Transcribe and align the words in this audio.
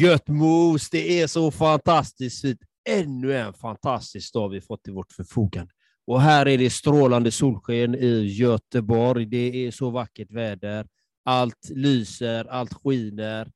Gött 0.00 0.28
mos, 0.28 0.90
det 0.90 1.20
är 1.20 1.26
så 1.26 1.50
fantastiskt 1.50 2.40
fint. 2.40 2.60
Ännu 2.88 3.36
en 3.36 3.54
fantastisk 3.54 4.34
dag 4.34 4.48
vi 4.48 4.60
fått 4.60 4.84
till 4.84 4.92
vårt 4.92 5.12
förfogande. 5.12 5.72
Och 6.06 6.20
här 6.20 6.48
är 6.48 6.58
det 6.58 6.70
strålande 6.70 7.30
solsken 7.30 7.94
i 7.94 8.22
Göteborg. 8.26 9.26
Det 9.26 9.66
är 9.66 9.70
så 9.70 9.90
vackert 9.90 10.30
väder. 10.30 10.86
Allt 11.24 11.70
lyser, 11.70 12.44
allt 12.44 12.74
skiner. 12.74 13.52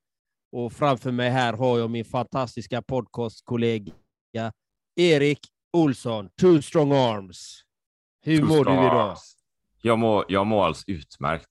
Och 0.52 0.72
framför 0.72 1.12
mig 1.12 1.30
här 1.30 1.52
har 1.52 1.78
jag 1.78 1.90
min 1.90 2.04
fantastiska 2.04 2.82
podcastkollega 2.82 3.92
Erik 4.96 5.40
Olsson, 5.72 6.28
Two 6.40 6.60
Strong 6.62 6.92
Arms. 6.92 7.62
Hur 8.22 8.38
Two 8.38 8.44
mår 8.44 8.64
du 8.64 8.72
idag? 8.72 9.10
arms. 9.10 9.36
Jag 9.82 9.98
mår, 9.98 10.24
jag 10.28 10.46
mår 10.46 10.64
alldeles 10.64 10.84
utmärkt. 10.86 11.48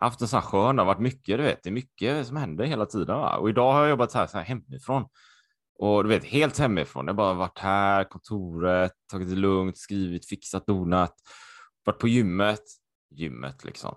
Haft 0.00 0.20
en 0.20 0.28
sån 0.28 0.40
här 0.40 0.46
skön, 0.46 0.76
det 0.76 0.82
har 0.82 0.86
varit 0.86 1.00
mycket, 1.00 1.38
du 1.38 1.42
vet, 1.42 1.62
det 1.62 1.68
är 1.68 1.72
mycket 1.72 2.26
som 2.26 2.36
händer 2.36 2.64
hela 2.64 2.86
tiden. 2.86 3.16
Va? 3.16 3.36
Och 3.36 3.48
idag 3.48 3.72
har 3.72 3.80
jag 3.80 3.90
jobbat 3.90 4.12
här, 4.14 4.26
så 4.26 4.38
här 4.38 4.44
hemifrån. 4.44 5.04
Och 5.78 6.02
du 6.02 6.08
vet, 6.08 6.24
helt 6.24 6.58
hemifrån. 6.58 7.06
Jag 7.06 7.14
har 7.14 7.16
bara 7.16 7.34
varit 7.34 7.58
här, 7.58 8.04
kontoret, 8.04 8.92
tagit 9.10 9.28
det 9.28 9.36
lugnt, 9.36 9.78
skrivit, 9.78 10.28
fixat, 10.28 10.66
donat, 10.66 11.14
varit 11.84 11.98
på 11.98 12.08
gymmet. 12.08 12.62
Gymmet 13.10 13.64
liksom. 13.64 13.94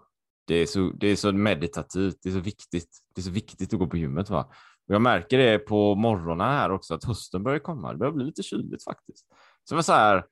Det 0.47 0.55
är, 0.55 0.65
så, 0.65 0.91
det 0.99 1.07
är 1.07 1.15
så 1.15 1.31
meditativt, 1.31 2.17
det 2.23 2.29
är 2.29 2.33
så 2.33 2.39
viktigt. 2.39 2.89
Det 3.15 3.21
är 3.21 3.23
så 3.23 3.31
viktigt 3.31 3.73
att 3.73 3.79
gå 3.79 3.87
på 3.87 3.97
gymmet. 3.97 4.29
Va? 4.29 4.49
Och 4.87 4.93
jag 4.95 5.01
märker 5.01 5.37
det 5.37 5.59
på 5.59 5.95
morgonen 5.95 6.47
här 6.47 6.71
också, 6.71 6.93
att 6.93 7.03
hösten 7.03 7.43
börjar 7.43 7.59
komma. 7.59 7.91
Det 7.91 7.97
börjar 7.97 8.13
bli 8.13 8.25
lite 8.25 8.43
kyligt 8.43 8.83
faktiskt. 8.83 9.27
Så 9.63 9.73
jag 9.73 9.75
var 9.75 9.83
så 9.83 9.93
här, 9.93 10.25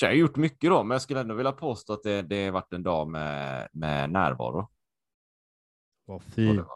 jag 0.00 0.08
har 0.08 0.14
gjort 0.14 0.36
mycket 0.36 0.70
då, 0.70 0.82
men 0.82 0.94
jag 0.94 1.02
skulle 1.02 1.20
ändå 1.20 1.34
vilja 1.34 1.52
påstå 1.52 1.92
att 1.92 2.02
det, 2.02 2.22
det 2.22 2.44
har 2.44 2.52
varit 2.52 2.72
en 2.72 2.82
dag 2.82 3.08
med, 3.08 3.68
med 3.72 4.10
närvaro. 4.10 4.70
Vad 6.04 6.22
fint. 6.22 6.66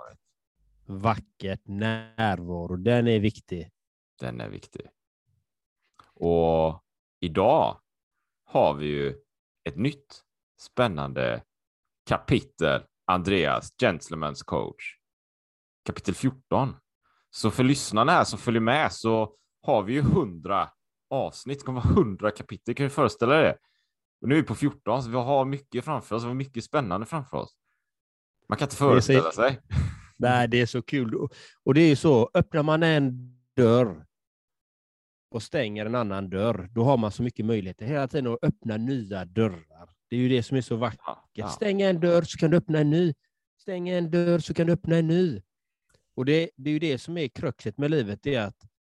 Vackert 0.86 1.60
närvaro, 1.64 2.76
den 2.76 3.08
är 3.08 3.20
viktig. 3.20 3.70
Den 4.20 4.40
är 4.40 4.48
viktig. 4.48 4.88
Och 6.14 6.84
idag 7.20 7.80
har 8.44 8.74
vi 8.74 8.86
ju 8.86 9.16
ett 9.64 9.76
nytt 9.76 10.24
spännande 10.60 11.42
kapitel. 12.08 12.82
Andreas, 13.04 13.74
Gentleman's 13.82 14.44
coach. 14.44 14.96
Kapitel 15.84 16.14
14. 16.14 16.76
Så 17.30 17.50
för 17.50 17.64
lyssnarna 17.64 18.12
här 18.12 18.24
som 18.24 18.38
följer 18.38 18.60
med 18.60 18.92
så 18.92 19.36
har 19.62 19.82
vi 19.82 19.92
ju 19.92 20.00
100 20.00 20.70
avsnitt. 21.10 21.58
Det 21.58 21.64
kommer 21.64 21.80
vara 21.80 21.94
100 21.94 22.30
kapitel. 22.30 22.74
Kan 22.74 22.84
du 22.84 22.90
föreställa 22.90 23.34
dig 23.34 23.42
det? 23.42 23.58
Och 24.20 24.28
nu 24.28 24.34
är 24.34 24.40
vi 24.40 24.46
på 24.46 24.54
14, 24.54 25.02
så 25.02 25.10
vi 25.10 25.16
har 25.16 25.44
mycket 25.44 25.84
framför 25.84 26.16
oss. 26.16 26.22
Vi 26.22 26.26
har 26.26 26.34
mycket 26.34 26.64
spännande 26.64 27.06
framför 27.06 27.36
oss. 27.36 27.57
Man 28.48 28.58
kan 28.58 28.66
inte 28.66 28.76
så- 28.76 28.84
föreställa 28.90 29.30
sig. 29.32 29.58
Nej, 30.16 30.48
det 30.48 30.60
är 30.60 30.66
så 30.66 30.82
kul. 30.82 31.14
Och- 31.64 31.74
det 31.74 31.80
är 31.80 31.88
ju 31.88 31.96
så, 31.96 32.30
öppnar 32.34 32.62
man 32.62 32.82
en 32.82 33.38
dörr 33.56 34.04
och 35.30 35.42
stänger 35.42 35.86
en 35.86 35.94
annan 35.94 36.30
dörr, 36.30 36.68
då 36.72 36.84
har 36.84 36.96
man 36.96 37.12
så 37.12 37.22
mycket 37.22 37.46
möjligheter 37.46 37.86
hela 37.86 38.08
tiden 38.08 38.26
att 38.32 38.38
öppna 38.44 38.76
nya 38.76 39.24
dörrar. 39.24 39.88
Det 40.10 40.16
är 40.16 40.20
ju 40.20 40.28
det 40.28 40.42
som 40.42 40.56
är 40.56 40.60
så 40.60 40.76
vackert. 40.76 41.00
Ja, 41.06 41.28
ja. 41.32 41.48
Stäng 41.48 41.82
en 41.82 42.00
dörr 42.00 42.22
så 42.22 42.38
kan 42.38 42.50
du 42.50 42.56
öppna 42.56 42.78
en 42.78 42.90
ny. 42.90 43.14
Stäng 43.60 43.88
en 43.88 44.10
dörr 44.10 44.38
så 44.38 44.54
kan 44.54 44.66
du 44.66 44.72
öppna 44.72 44.96
en 44.96 45.06
ny. 45.08 45.42
Och 46.16 46.24
det, 46.24 46.50
det 46.56 46.70
är 46.70 46.72
ju 46.72 46.78
det 46.78 46.98
som 46.98 47.18
är 47.18 47.28
kruxet 47.28 47.78
med 47.78 47.90
livet, 47.90 48.18
det 48.22 48.34
är 48.34 48.46
att 48.46 48.56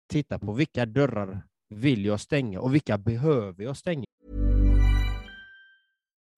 titta 0.09 0.39
på 0.39 0.53
vilka 0.53 0.85
dörrar 0.85 1.43
vill 1.69 2.05
jag 2.05 2.19
stänga 2.19 2.59
och 2.59 2.73
vilka 2.73 2.97
behöver 2.97 3.63
jag 3.63 3.77
stänga. 3.77 4.05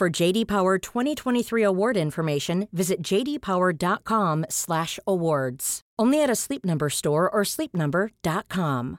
For 0.00 0.08
JD 0.08 0.48
Power 0.48 0.78
2023 0.78 1.62
award 1.62 1.96
information, 1.96 2.68
visit 2.72 3.12
jdpower.com/awards. 3.12 5.80
Only 6.02 6.22
at 6.22 6.30
a 6.30 6.34
Sleep 6.34 6.64
Number 6.64 6.88
store 6.88 7.28
or 7.28 7.44
sleepnumber.com. 7.44 8.96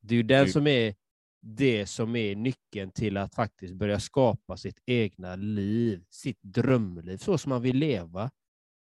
Det 0.00 0.14
är 0.14 0.16
ju 0.16 0.22
den 0.22 0.52
som 0.52 0.66
är 0.66 0.94
det 1.40 1.86
som 1.86 2.16
är 2.16 2.36
nyckeln 2.36 2.90
till 2.90 3.16
att 3.16 3.34
faktiskt 3.34 3.74
börja 3.74 4.00
skapa 4.00 4.56
sitt 4.56 4.78
egna 4.86 5.36
liv, 5.36 6.04
sitt 6.10 6.42
drömliv, 6.42 7.16
så 7.16 7.38
som 7.38 7.50
man 7.50 7.62
vill 7.62 7.76
leva. 7.76 8.30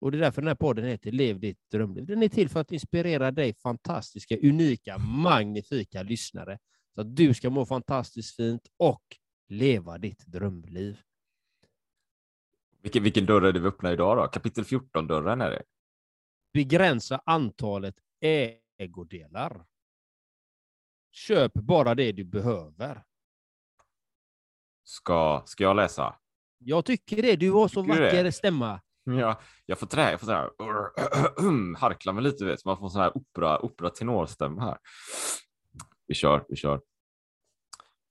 Och 0.01 0.11
det 0.11 0.17
är 0.17 0.19
därför 0.19 0.41
den 0.41 0.47
här 0.47 0.55
podden 0.55 0.85
heter 0.85 1.11
Lev 1.11 1.39
ditt 1.39 1.59
drömliv. 1.71 2.05
Den 2.05 2.23
är 2.23 2.29
till 2.29 2.49
för 2.49 2.59
att 2.59 2.71
inspirera 2.71 3.31
dig 3.31 3.53
fantastiska, 3.53 4.37
unika, 4.37 4.97
magnifika 4.97 6.03
lyssnare. 6.03 6.59
Så 6.95 7.01
att 7.01 7.15
du 7.15 7.33
ska 7.33 7.49
må 7.49 7.65
fantastiskt 7.65 8.35
fint 8.35 8.67
och 8.77 9.03
leva 9.47 9.97
ditt 9.97 10.25
drömliv. 10.25 11.01
Vilken, 12.81 13.03
vilken 13.03 13.25
dörr 13.25 13.41
är 13.41 13.53
det 13.53 13.59
vi 13.59 13.67
öppnar 13.67 13.93
idag 13.93 14.17
då? 14.17 14.27
Kapitel 14.27 14.63
14-dörren 14.63 15.41
är 15.41 15.51
det. 15.51 15.63
Begränsa 16.53 17.21
antalet 17.25 17.95
ägodelar. 18.77 19.65
Köp 21.11 21.53
bara 21.53 21.95
det 21.95 22.11
du 22.11 22.23
behöver. 22.23 23.03
Ska, 24.83 25.43
ska 25.45 25.63
jag 25.63 25.75
läsa? 25.75 26.15
Jag 26.57 26.85
tycker 26.85 27.21
det. 27.21 27.35
Du 27.35 27.51
har 27.51 27.67
så 27.67 27.83
Tycker 27.83 27.95
du 27.95 28.01
det? 28.01 28.05
vacker 28.05 28.31
stämma. 28.31 28.81
Ja, 29.03 29.41
jag 29.65 29.79
får 29.79 29.87
trä, 29.87 30.11
jag 30.11 30.19
får 30.19 30.27
så 30.27 30.31
här, 30.33 30.49
harkla 31.77 32.13
mig 32.13 32.23
lite, 32.23 32.45
vet, 32.45 32.59
så 32.61 32.69
man 32.69 32.77
får 32.77 32.89
sån 32.89 33.01
här 33.01 33.17
opera, 33.17 33.65
opera 33.65 33.89
tenorstämma 33.89 34.61
här. 34.61 34.77
Vi 36.07 36.13
kör, 36.13 36.45
vi 36.49 36.55
kör. 36.55 36.81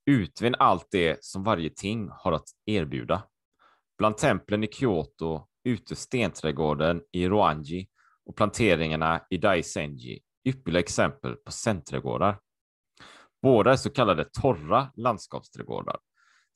Utvinn 0.07 0.55
allt 0.59 0.87
det 0.91 1.25
som 1.25 1.45
varje 1.45 1.71
ting 1.71 2.09
har 2.13 2.33
att 2.33 2.49
erbjuda. 2.67 3.23
Bland 3.99 4.17
templen 4.17 4.65
i 4.65 4.69
Kyoto, 4.73 5.49
ute 5.65 5.97
stenträdgården 5.97 7.03
i 7.13 7.29
Roanji 7.29 7.89
och 8.27 8.37
planteringarna 8.37 9.27
i 9.31 9.37
Daisenji, 9.37 10.23
ypperliga 10.45 10.81
exempel 10.81 11.37
på 11.37 11.53
centrädgårdar. 11.53 12.41
Båda 13.43 13.73
är 13.73 13.77
så 13.77 13.91
kallade 13.91 14.25
torra 14.25 14.93
landskapsträdgårdar, 14.97 15.99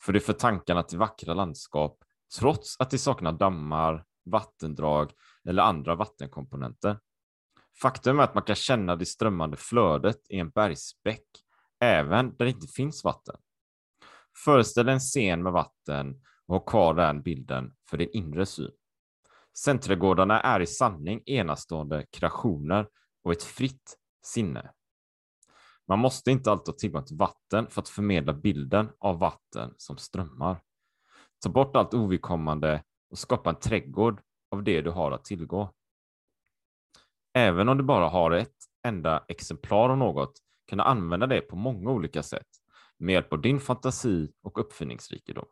för 0.03 0.13
det 0.13 0.21
för 0.21 0.33
tankarna 0.33 0.83
till 0.83 0.99
vackra 0.99 1.35
landskap 1.35 1.99
trots 2.39 2.81
att 2.81 2.91
de 2.91 2.99
saknar 2.99 3.33
dammar, 3.33 4.05
vattendrag 4.31 5.13
eller 5.49 5.63
andra 5.63 5.95
vattenkomponenter. 5.95 6.99
Faktum 7.83 8.19
är 8.19 8.23
att 8.23 8.35
man 8.35 8.45
kan 8.45 8.57
känna 8.57 8.97
det 8.97 9.07
strömmande 9.07 9.57
flödet 9.57 10.21
i 10.29 10.39
en 10.39 10.51
bergsbäck 10.51 11.27
även 11.81 12.37
där 12.37 12.45
det 12.45 12.51
inte 12.51 12.67
finns 12.67 13.05
vatten. 13.05 13.37
Föreställ 14.45 14.89
en 14.89 15.01
scen 15.01 15.43
med 15.43 15.53
vatten 15.53 16.23
och 16.47 16.55
ha 16.55 16.65
kvar 16.65 16.95
den 16.95 17.23
bilden 17.23 17.75
för 17.91 17.97
din 17.97 18.11
inre 18.13 18.47
syn. 18.47 18.71
Centergårdarna 19.59 20.41
är 20.41 20.61
i 20.61 20.67
sanning 20.67 21.23
enastående 21.27 22.07
kreationer 22.13 22.89
och 23.25 23.33
ett 23.33 23.43
fritt 23.43 23.97
sinne. 24.27 24.71
Man 25.89 25.99
måste 25.99 26.31
inte 26.31 26.51
alltid 26.51 26.75
ha 26.75 26.79
tillgång 26.79 27.05
till 27.05 27.17
vatten 27.17 27.67
för 27.71 27.83
att 27.83 27.89
förmedla 27.89 28.33
bilden 28.33 28.89
av 28.99 29.19
vatten 29.19 29.75
som 29.77 29.97
strömmar. 29.97 30.61
Ta 31.43 31.51
bort 31.51 31.77
allt 31.77 31.95
ovidkommande 31.95 32.83
och 33.11 33.19
skapa 33.19 33.51
en 33.51 33.57
trädgård 33.57 34.21
av 34.51 34.63
det 34.63 34.83
du 34.83 34.91
har 34.91 35.13
att 35.13 35.25
tillgå. 35.25 35.76
Även 37.37 37.69
om 37.69 37.77
du 37.79 37.85
bara 37.85 38.09
har 38.09 38.31
ett 38.31 38.57
enda 38.87 39.25
exemplar 39.29 39.91
av 39.91 39.99
något 39.99 40.33
kan 40.67 40.79
du 40.79 40.85
använda 40.85 41.27
det 41.27 41.41
på 41.41 41.57
många 41.57 41.91
olika 41.91 42.23
sätt 42.23 42.47
med 42.99 43.13
hjälp 43.13 43.33
av 43.33 43.41
din 43.41 43.61
fantasi 43.61 44.33
och 44.43 44.61
uppfinningsrikedom. 44.61 45.47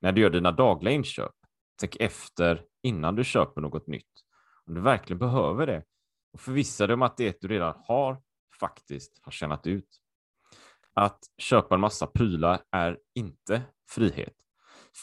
När 0.00 0.12
du 0.12 0.20
gör 0.20 0.30
dina 0.30 0.52
dagliga 0.52 0.94
inköp, 0.94 1.32
tänk 1.80 1.96
efter 1.96 2.62
innan 2.82 3.16
du 3.16 3.24
köper 3.24 3.60
något 3.60 3.86
nytt. 3.86 4.24
Om 4.66 4.74
du 4.74 4.80
verkligen 4.80 5.18
behöver 5.18 5.66
det 5.66 5.84
och 6.32 6.40
förvissa 6.40 6.86
dig 6.86 6.94
om 6.94 7.02
att 7.02 7.16
det 7.16 7.40
du 7.40 7.48
redan 7.48 7.74
har 7.84 8.22
faktiskt 8.60 9.18
har 9.22 9.32
tjänat 9.32 9.66
ut. 9.66 9.88
Att 10.94 11.18
köpa 11.38 11.74
en 11.74 11.80
massa 11.80 12.06
prylar 12.06 12.60
är 12.70 12.98
inte 13.14 13.62
frihet. 13.90 14.34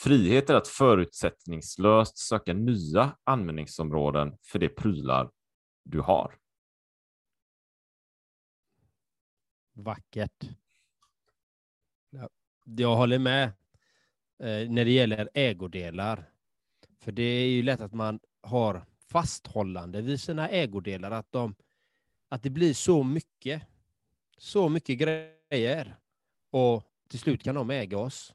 Frihet 0.04 0.50
är 0.50 0.56
att 0.56 0.68
förutsättningslöst 0.68 2.18
söka 2.18 2.54
nya 2.54 3.18
användningsområden 3.24 4.38
för 4.52 4.60
de 4.60 4.70
prylar 4.70 5.30
du 5.84 6.00
har. 6.00 6.40
Vackert. 9.74 10.50
Jag 12.64 12.96
håller 12.96 13.20
med 13.20 13.44
eh, 14.40 14.70
när 14.70 14.86
det 14.86 14.92
gäller 14.92 15.30
ägodelar. 15.34 16.30
För 17.00 17.12
det 17.12 17.24
är 17.24 17.48
ju 17.48 17.64
lätt 17.64 17.82
att 17.82 17.94
man 17.94 18.20
har 18.42 18.86
fasthållande 19.08 20.02
vid 20.02 20.22
sina 20.22 20.50
ägodelar, 20.50 21.12
att, 21.12 21.32
de, 21.32 21.56
att 22.30 22.44
det 22.44 22.50
blir 22.50 22.74
så 22.74 23.04
mycket, 23.04 23.62
så 24.38 24.70
mycket 24.70 25.00
grejer. 25.00 25.96
Och 26.50 26.84
till 27.10 27.20
slut 27.20 27.44
kan 27.44 27.56
de 27.56 27.70
äga 27.70 27.98
oss. 27.98 28.34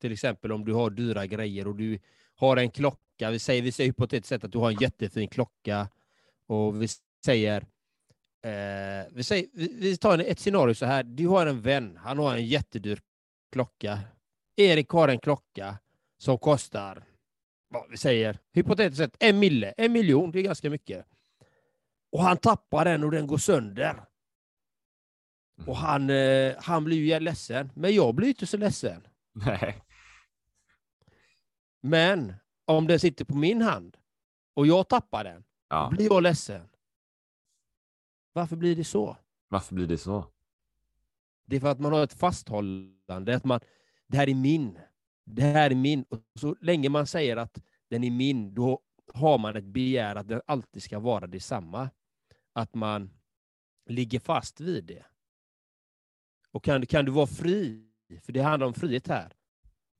Till 0.00 0.12
exempel 0.12 0.52
om 0.52 0.64
du 0.64 0.72
har 0.72 0.90
dyra 0.90 1.26
grejer 1.26 1.68
och 1.68 1.76
du 1.76 1.98
har 2.34 2.56
en 2.56 2.70
klocka. 2.70 3.30
Vi 3.30 3.38
säger, 3.38 3.62
vi 3.62 3.72
säger 3.72 3.88
hypotetiskt 3.90 4.28
sett 4.28 4.44
att 4.44 4.52
du 4.52 4.58
har 4.58 4.70
en 4.70 4.78
jättefin 4.80 5.28
klocka 5.28 5.88
och 6.48 6.82
vi 6.82 6.88
säger 7.24 7.66
Eh, 8.42 9.06
vi, 9.10 9.22
säger, 9.22 9.46
vi, 9.52 9.74
vi 9.74 9.96
tar 9.96 10.18
ett 10.18 10.38
scenario 10.38 10.74
så 10.74 10.86
här. 10.86 11.02
Du 11.02 11.28
har 11.28 11.46
en 11.46 11.60
vän, 11.60 11.98
han 12.02 12.18
har 12.18 12.36
en 12.36 12.46
jättedyr 12.46 13.00
klocka. 13.52 14.00
Erik 14.56 14.88
har 14.88 15.08
en 15.08 15.18
klocka 15.18 15.78
som 16.18 16.38
kostar, 16.38 17.04
vad 17.68 17.90
vi 17.90 17.96
säger, 17.96 18.38
hypotetiskt 18.52 18.96
sett 18.96 19.16
en 19.18 19.38
mille, 19.38 19.74
en 19.76 19.92
miljon, 19.92 20.30
det 20.30 20.38
är 20.38 20.42
ganska 20.42 20.70
mycket. 20.70 21.06
Och 22.12 22.22
han 22.22 22.36
tappar 22.36 22.84
den 22.84 23.04
och 23.04 23.10
den 23.10 23.26
går 23.26 23.38
sönder. 23.38 24.04
Och 25.66 25.76
han, 25.76 26.10
eh, 26.10 26.54
han 26.58 26.84
blir 26.84 26.96
ju 26.96 27.20
ledsen, 27.20 27.70
men 27.74 27.94
jag 27.94 28.14
blir 28.14 28.28
inte 28.28 28.46
så 28.46 28.56
ledsen. 28.56 29.06
Nej. 29.32 29.84
Men 31.80 32.34
om 32.64 32.86
den 32.86 33.00
sitter 33.00 33.24
på 33.24 33.34
min 33.34 33.62
hand 33.62 33.96
och 34.54 34.66
jag 34.66 34.88
tappar 34.88 35.24
den, 35.24 35.44
Ja. 35.68 35.88
blir 35.92 36.06
jag 36.06 36.22
ledsen. 36.22 36.68
Varför 38.32 38.56
blir 38.56 38.76
det 38.76 38.84
så? 38.84 39.16
Varför 39.48 39.74
blir 39.74 39.86
det 39.86 39.98
så? 39.98 40.26
Det 41.46 41.56
är 41.56 41.60
för 41.60 41.68
att 41.68 41.80
man 41.80 41.92
har 41.92 42.04
ett 42.04 42.12
fasthållande, 42.12 43.36
att 43.36 43.44
man, 43.44 43.60
det 44.06 44.16
här 44.16 44.28
är 44.28 44.34
min. 44.34 44.78
Det 45.24 45.42
här 45.42 45.70
är 45.70 45.74
min. 45.74 46.02
Och 46.02 46.18
så 46.34 46.56
länge 46.60 46.88
man 46.88 47.06
säger 47.06 47.36
att 47.36 47.62
den 47.88 48.04
är 48.04 48.10
min, 48.10 48.54
då 48.54 48.80
har 49.14 49.38
man 49.38 49.56
ett 49.56 49.64
begär 49.64 50.16
att 50.16 50.28
den 50.28 50.40
alltid 50.46 50.82
ska 50.82 50.98
vara 50.98 51.26
detsamma. 51.26 51.90
Att 52.52 52.74
man 52.74 53.10
ligger 53.86 54.20
fast 54.20 54.60
vid 54.60 54.84
det. 54.84 55.04
Och 56.50 56.64
kan, 56.64 56.86
kan 56.86 57.04
du 57.04 57.12
vara 57.12 57.26
fri, 57.26 57.88
för 58.22 58.32
det 58.32 58.40
handlar 58.42 58.66
om 58.66 58.74
frihet 58.74 59.08
här. 59.08 59.32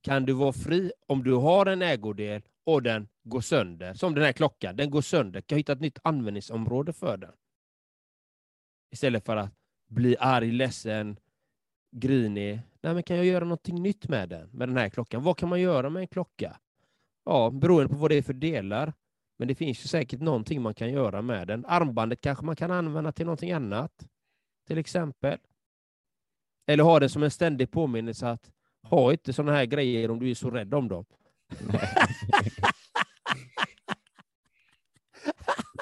Kan 0.01 0.25
du 0.25 0.33
vara 0.33 0.53
fri 0.53 0.91
om 1.07 1.23
du 1.23 1.33
har 1.33 1.65
en 1.65 1.81
ägodel 1.81 2.41
och 2.73 2.83
den 2.83 3.07
går 3.23 3.41
sönder, 3.41 3.93
som 3.93 4.15
den 4.15 4.23
här 4.23 4.31
klockan, 4.31 4.75
den 4.75 4.89
går 4.91 5.01
sönder, 5.01 5.41
kan 5.41 5.55
jag 5.55 5.59
hitta 5.59 5.73
ett 5.73 5.79
nytt 5.79 5.99
användningsområde 6.03 6.93
för 6.93 7.17
den. 7.17 7.31
Istället 8.91 9.25
för 9.25 9.37
att 9.37 9.53
bli 9.87 10.17
arg, 10.19 10.51
ledsen, 10.51 11.19
grinig. 11.91 12.61
Nej, 12.81 12.93
men 12.93 13.03
kan 13.03 13.17
jag 13.17 13.25
göra 13.25 13.43
någonting 13.43 13.81
nytt 13.81 14.07
med 14.07 14.29
den, 14.29 14.49
med 14.49 14.69
den 14.69 14.77
här 14.77 14.89
klockan? 14.89 15.23
Vad 15.23 15.37
kan 15.37 15.49
man 15.49 15.61
göra 15.61 15.89
med 15.89 16.01
en 16.01 16.07
klocka? 16.07 16.59
Ja, 17.25 17.49
beroende 17.49 17.89
på 17.89 17.95
vad 17.95 18.11
det 18.11 18.15
är 18.15 18.21
för 18.21 18.33
delar. 18.33 18.93
Men 19.37 19.47
det 19.47 19.55
finns 19.55 19.83
ju 19.83 19.87
säkert 19.87 20.19
någonting 20.19 20.61
man 20.61 20.73
kan 20.73 20.91
göra 20.91 21.21
med 21.21 21.47
den. 21.47 21.65
Armbandet 21.65 22.21
kanske 22.21 22.45
man 22.45 22.55
kan 22.55 22.71
använda 22.71 23.11
till 23.11 23.25
någonting 23.25 23.51
annat, 23.51 24.07
till 24.67 24.77
exempel. 24.77 25.37
Eller 26.67 26.83
ha 26.83 26.99
den 26.99 27.09
som 27.09 27.23
en 27.23 27.31
ständig 27.31 27.71
påminnelse 27.71 28.29
att 28.29 28.51
ha 28.83 29.11
inte 29.11 29.33
sådana 29.33 29.51
här 29.51 29.65
grejer 29.65 30.11
om 30.11 30.19
du 30.19 30.29
är 30.29 30.35
så 30.35 30.49
rädd 30.49 30.73
om 30.73 30.87
dem. 30.87 31.05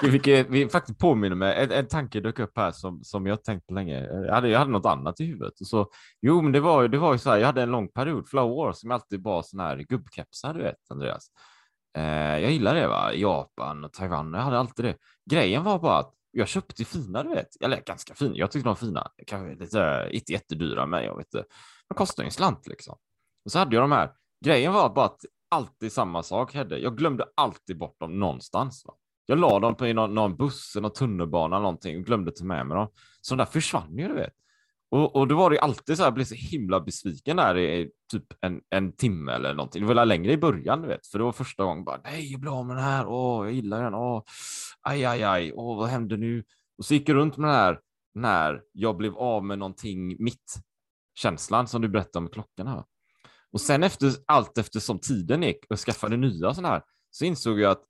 Vilket 0.02 0.46
vi 0.50 0.68
faktiskt 0.68 0.98
påminner 0.98 1.36
mig, 1.36 1.64
en, 1.64 1.72
en 1.72 1.88
tanke 1.88 2.20
dök 2.20 2.38
upp 2.38 2.56
här 2.56 2.72
som, 2.72 3.04
som 3.04 3.26
jag 3.26 3.44
tänkt 3.44 3.66
på 3.66 3.74
länge. 3.74 4.04
Jag 4.26 4.34
hade, 4.34 4.48
jag 4.48 4.58
hade 4.58 4.70
något 4.70 4.86
annat 4.86 5.20
i 5.20 5.24
huvudet. 5.24 5.60
Och 5.60 5.66
så, 5.66 5.90
jo, 6.20 6.42
men 6.42 6.52
det 6.52 6.60
var, 6.60 6.82
ju- 6.82 6.88
det 6.88 6.98
var 6.98 7.12
ju 7.12 7.18
så 7.18 7.30
här, 7.30 7.38
jag 7.38 7.46
hade 7.46 7.62
en 7.62 7.70
lång 7.70 7.88
period, 7.88 8.28
flera 8.28 8.44
år, 8.44 8.72
som 8.72 8.90
jag 8.90 8.94
alltid 8.94 9.22
var 9.22 9.42
sån 9.42 9.60
här 9.60 9.76
gubbkepsar, 9.76 10.54
du 10.54 10.62
vet, 10.62 10.90
Andreas. 10.90 11.26
Eh, 11.96 12.38
jag 12.38 12.50
gillar 12.50 12.74
det, 12.74 12.88
va? 12.88 13.12
Japan 13.14 13.84
och 13.84 13.92
Taiwan, 13.92 14.34
jag 14.34 14.40
hade 14.40 14.58
alltid 14.58 14.84
det. 14.84 14.96
Grejen 15.30 15.64
var 15.64 15.78
bara 15.78 15.98
att 15.98 16.14
jag 16.30 16.48
köpte 16.48 16.84
fina, 16.84 17.22
du 17.22 17.28
vet. 17.28 17.48
Eller 17.60 17.80
ganska 17.86 18.14
fina, 18.14 18.36
jag 18.36 18.50
tyckte 18.50 18.64
de 18.66 18.68
var 18.68 18.74
fina. 18.74 19.10
Kanske 19.26 19.64
lite, 19.64 19.82
eh, 19.82 20.16
inte 20.16 20.32
jättedyra, 20.32 20.86
men 20.86 21.04
jag 21.04 21.16
vet 21.16 21.34
inte. 21.34 21.44
De 21.88 21.94
kostar 21.94 22.22
ju 22.22 22.26
en 22.26 22.30
slant 22.32 22.66
liksom. 22.66 22.96
Och 23.44 23.52
så 23.52 23.58
hade 23.58 23.76
jag 23.76 23.82
de 23.82 23.92
här. 23.92 24.12
Grejen 24.44 24.72
var 24.72 24.94
bara 24.94 25.06
att 25.06 25.20
alltid 25.48 25.92
samma 25.92 26.22
sak 26.22 26.54
hände. 26.54 26.78
Jag 26.78 26.96
glömde 26.96 27.24
alltid 27.34 27.78
bort 27.78 28.00
dem 28.00 28.18
någonstans. 28.18 28.84
Va? 28.86 28.94
Jag 29.26 29.38
la 29.38 29.58
dem 29.58 29.74
på 29.74 29.86
i 29.86 29.94
någon, 29.94 30.14
någon 30.14 30.36
buss, 30.36 30.76
någon 30.80 30.92
tunnelbana 30.92 31.56
eller 31.56 31.62
någonting 31.62 31.98
och 31.98 32.04
glömde 32.04 32.30
ta 32.30 32.44
med 32.44 32.66
mig 32.66 32.76
dem. 32.76 32.88
Så 33.20 33.34
de 33.34 33.38
där 33.38 33.50
försvann 33.50 33.98
ju, 33.98 34.08
du 34.08 34.14
vet. 34.14 34.32
Och, 34.90 35.16
och 35.16 35.28
då 35.28 35.36
var 35.36 35.50
det 35.50 35.56
ju 35.56 35.60
alltid 35.60 35.96
så 35.96 36.02
här, 36.02 36.06
jag 36.06 36.14
blev 36.14 36.24
så 36.24 36.34
himla 36.34 36.80
besviken 36.80 37.36
där 37.36 37.58
i 37.58 37.90
typ 38.12 38.24
en, 38.40 38.60
en 38.70 38.92
timme 38.92 39.32
eller 39.32 39.54
någonting. 39.54 39.86
Det 39.86 39.94
var 39.94 40.04
längre 40.04 40.32
i 40.32 40.36
början, 40.36 40.82
du 40.82 40.88
vet, 40.88 41.06
för 41.06 41.18
det 41.18 41.24
var 41.24 41.32
första 41.32 41.64
gången 41.64 41.84
bara 41.84 42.00
nej, 42.04 42.32
jag 42.32 42.40
blir 42.40 42.58
av 42.58 42.66
med 42.66 42.76
den 42.76 42.84
här. 42.84 43.06
Åh, 43.06 43.46
jag 43.46 43.52
gillar 43.54 43.82
den. 43.82 43.94
Åh, 43.94 44.22
aj, 44.82 45.04
aj, 45.04 45.22
aj. 45.22 45.52
Åh, 45.54 45.78
vad 45.78 45.88
hände 45.88 46.16
nu? 46.16 46.44
Och 46.78 46.84
så 46.84 46.94
gick 46.94 47.08
jag 47.08 47.14
runt 47.14 47.36
med 47.36 47.48
den 47.48 47.56
här 47.56 47.80
när 48.14 48.62
jag 48.72 48.96
blev 48.96 49.16
av 49.16 49.44
med 49.44 49.58
någonting 49.58 50.24
mitt 50.24 50.54
känslan 51.14 51.68
som 51.68 51.82
du 51.82 51.88
berättade 51.88 52.24
om 52.24 52.30
klockan 52.30 52.66
här. 52.66 52.84
Och 53.52 53.60
sen 53.60 53.82
efter 53.82 54.12
allt 54.26 54.58
eftersom 54.58 54.98
tiden 54.98 55.42
gick 55.42 55.64
och 55.70 55.78
skaffade 55.78 56.16
nya 56.16 56.54
sådana 56.54 56.68
här 56.68 56.82
så 57.10 57.24
insåg 57.24 57.60
jag 57.60 57.70
att 57.70 57.84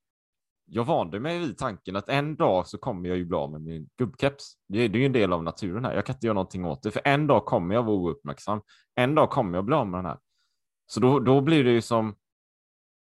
jag 0.71 0.85
vande 0.85 1.21
mig 1.21 1.39
vid 1.39 1.59
tanken 1.59 1.97
att 1.97 2.09
en 2.09 2.37
dag 2.37 2.67
så 2.67 2.79
kommer 2.79 3.09
jag 3.09 3.19
ju 3.19 3.25
bli 3.25 3.37
av 3.37 3.53
med 3.53 3.61
min 3.61 3.89
gubbkeps. 3.99 4.53
Det 4.69 4.79
är 4.79 4.89
det 4.89 4.99
är 4.99 5.01
ju 5.01 5.07
en 5.07 5.13
del 5.13 5.33
av 5.33 5.43
naturen 5.45 5.85
här. 5.85 5.95
Jag 5.95 6.07
kan 6.07 6.17
inte 6.17 6.27
göra 6.27 6.35
någonting 6.35 6.65
åt 6.65 6.83
det, 6.83 6.91
för 6.91 7.03
en 7.05 7.27
dag 7.27 7.45
kommer 7.45 7.75
jag 7.75 7.83
vara 7.83 7.97
ouppmärksam. 7.97 8.61
En 8.95 9.15
dag 9.15 9.31
kommer 9.31 9.59
jag 9.59 9.65
bli 9.65 9.75
av 9.75 9.87
med 9.87 9.99
den 9.99 10.07
här. 10.07 10.19
Så 10.87 11.01
då, 11.01 11.21
då 11.21 11.41
blir 11.41 11.65
det 11.65 11.71
ju 11.71 11.83
som, 11.83 12.15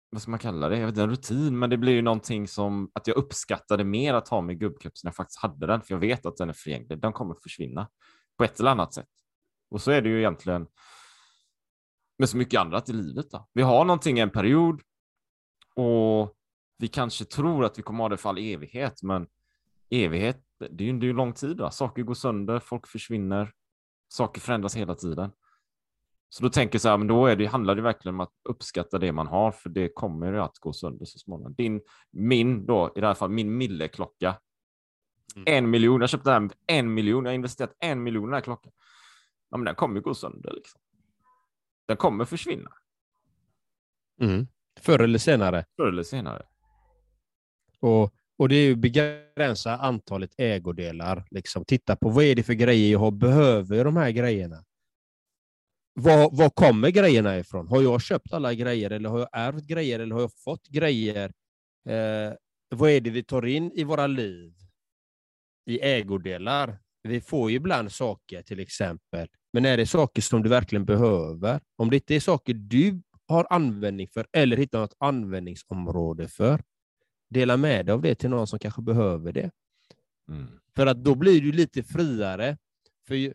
vad 0.10 0.22
ska 0.22 0.32
man 0.32 0.40
kalla 0.40 0.70
det? 0.70 0.78
Jag 0.78 0.86
vet 0.86 0.92
inte, 0.92 1.04
en 1.04 1.10
rutin, 1.10 1.60
men 1.60 1.70
det 1.70 1.78
blir 1.78 1.94
ju 1.94 2.02
någonting 2.02 2.48
som 2.48 2.92
att 2.94 3.08
jag 3.08 3.18
uppskattade 3.18 3.84
mer 3.84 4.14
att 4.14 4.28
ha 4.28 4.42
min 4.42 4.60
gubbkeps 4.60 5.04
när 5.04 5.10
jag 5.10 5.16
faktiskt 5.16 5.40
hade 5.40 5.68
den, 5.68 5.82
för 5.82 5.94
jag 5.94 6.00
vet 6.00 6.26
att 6.26 6.38
den 6.38 6.50
är 6.50 6.54
förgänglig. 6.54 7.02
Den 7.02 7.14
kommer 7.14 7.36
försvinna 7.44 7.90
på 8.38 8.44
ett 8.44 8.60
eller 8.60 8.72
annat 8.72 8.94
sätt. 8.94 9.10
Och 9.72 9.82
så 9.82 9.92
är 9.92 10.02
det 10.02 10.10
ju 10.10 10.20
egentligen 10.20 10.68
med 12.24 12.30
så 12.30 12.38
mycket 12.38 12.60
annat 12.60 12.90
i 12.90 12.94
livet. 12.94 13.32
Då. 13.32 13.48
Vi 13.54 13.62
har 13.62 13.86
någonting 13.86 14.20
en 14.20 14.30
period 14.30 14.82
och 15.76 16.36
vi 16.78 16.88
kanske 16.88 17.26
tror 17.26 17.66
att 17.66 17.80
vi 17.80 17.84
kommer 17.84 18.04
ha 18.04 18.10
det 18.10 18.18
för 18.18 18.30
all 18.30 18.38
evighet, 18.38 19.04
men 19.04 19.28
evighet, 19.90 20.44
det 20.60 20.84
är 20.84 20.88
ju 20.88 21.00
det 21.00 21.06
är 21.06 21.08
ju 21.08 21.14
lång 21.14 21.34
tid. 21.34 21.58
Då. 21.58 21.70
Saker 21.70 22.04
går 22.04 22.14
sönder, 22.14 22.60
folk 22.60 22.88
försvinner, 22.88 23.52
saker 24.08 24.42
förändras 24.42 24.76
hela 24.76 24.96
tiden. 24.96 25.32
Så 26.30 26.44
då 26.44 26.50
tänker 26.50 26.76
jag 26.76 26.82
så 26.82 26.90
här, 26.90 26.98
men 26.98 27.08
då 27.08 27.26
är 27.26 27.36
det, 27.36 27.46
handlar 27.46 27.76
det 27.76 27.82
verkligen 27.82 28.16
om 28.16 28.20
att 28.20 28.34
uppskatta 28.50 29.00
det 29.00 29.12
man 29.12 29.28
har, 29.28 29.52
för 29.52 29.70
det 29.70 29.90
kommer 29.90 30.34
ju 30.34 30.40
att 30.40 30.60
gå 30.60 30.74
sönder 30.74 31.06
så 31.06 31.20
småningom. 31.20 31.54
Din, 31.54 31.82
min 32.12 32.66
då, 32.66 32.94
i 32.96 33.02
det 33.02 33.08
här 33.08 33.14
fallet, 33.14 33.36
min 33.36 33.58
Mille-klocka. 33.58 34.36
Mm. 35.36 35.44
En 35.48 35.70
miljon, 35.70 36.02
jag 36.02 36.10
köpte 36.10 36.32
den 36.32 36.50
en 36.68 36.94
miljon, 36.94 37.26
jag 37.26 37.32
har 37.32 37.36
investerat 37.36 37.76
en 37.80 38.04
miljon 38.04 38.24
i 38.24 38.28
den 38.28 38.34
här 38.34 38.42
klockan. 38.42 38.72
Ja, 39.50 39.58
men 39.58 39.66
den 39.66 39.76
kommer 39.76 39.96
ju 39.96 40.02
gå 40.02 40.14
sönder 40.14 40.54
liksom. 40.54 40.82
Den 41.88 41.98
kommer 41.98 42.26
försvinna 42.26 42.72
Mm. 44.22 44.48
Förr 44.80 45.00
eller 45.00 45.20
senare. 45.20 45.66
förr 45.76 45.88
eller 45.88 46.04
senare. 46.04 46.46
Och, 47.80 48.14
och 48.38 48.50
det 48.50 48.56
är 48.56 48.66
ju 48.66 48.76
begränsa 48.76 49.78
antalet 49.78 50.32
ägodelar. 50.38 51.26
Liksom. 51.32 51.66
Titta 51.66 51.96
på 51.96 52.10
vad 52.10 52.24
är 52.24 52.36
det 52.36 52.44
för 52.44 52.54
grejer 52.54 52.92
jag 52.92 53.00
har. 53.00 53.12
Behöver 53.12 53.76
jag 53.76 53.86
de 53.86 53.98
här 53.98 54.12
grejerna? 54.12 54.64
Var, 55.94 56.30
var 56.32 56.50
kommer 56.50 56.90
grejerna 56.90 57.38
ifrån? 57.38 57.68
Har 57.68 57.82
jag 57.82 58.02
köpt 58.02 58.34
alla 58.34 58.54
grejer 58.54 58.90
eller 58.90 59.10
har 59.10 59.20
jag 59.20 59.30
ärvt 59.32 59.64
grejer 59.64 60.00
eller 60.00 60.16
har 60.16 60.22
jag 60.22 60.34
fått 60.44 60.68
grejer 60.68 61.32
Eh, 61.90 62.34
vad 62.70 62.90
är 62.90 63.02
det 63.02 63.10
vi 63.10 63.24
tar 63.24 63.46
in 63.46 63.72
i 63.72 63.84
våra 63.84 64.08
liv 64.08 64.54
i 65.66 65.80
ägodelar? 65.80 66.80
Vi 67.02 67.22
får 67.22 67.52
ju 67.52 67.58
ibland 67.58 67.92
saker 67.92 68.42
till 68.42 68.60
exempel, 68.60 69.28
men 69.54 69.66
är 69.66 69.78
det 69.78 69.88
saker 69.88 70.22
som 70.22 70.44
du 70.44 70.50
verkligen 70.50 70.86
behöver? 70.86 71.62
Om 71.76 71.90
det 71.90 71.96
inte 71.96 72.16
är 72.16 72.20
saker 72.20 72.54
du 72.54 73.02
har 73.28 73.48
användning 73.50 74.08
för 74.08 74.28
eller 74.32 74.58
hittar 74.58 74.80
något 74.80 74.96
användningsområde 75.00 76.28
för, 76.28 76.64
dela 77.30 77.58
med 77.58 77.86
dig 77.86 77.94
av 77.94 78.02
det 78.02 78.16
till 78.16 78.30
någon 78.30 78.48
som 78.48 78.60
kanske 78.60 78.82
behöver 78.82 79.32
det. 79.32 79.52
Mm. 80.30 80.48
För 80.76 80.88
att 80.88 81.04
då 81.04 81.16
blir 81.16 81.42
du 81.42 81.52
lite 81.52 81.84
friare. 81.84 82.58
För, 83.08 83.34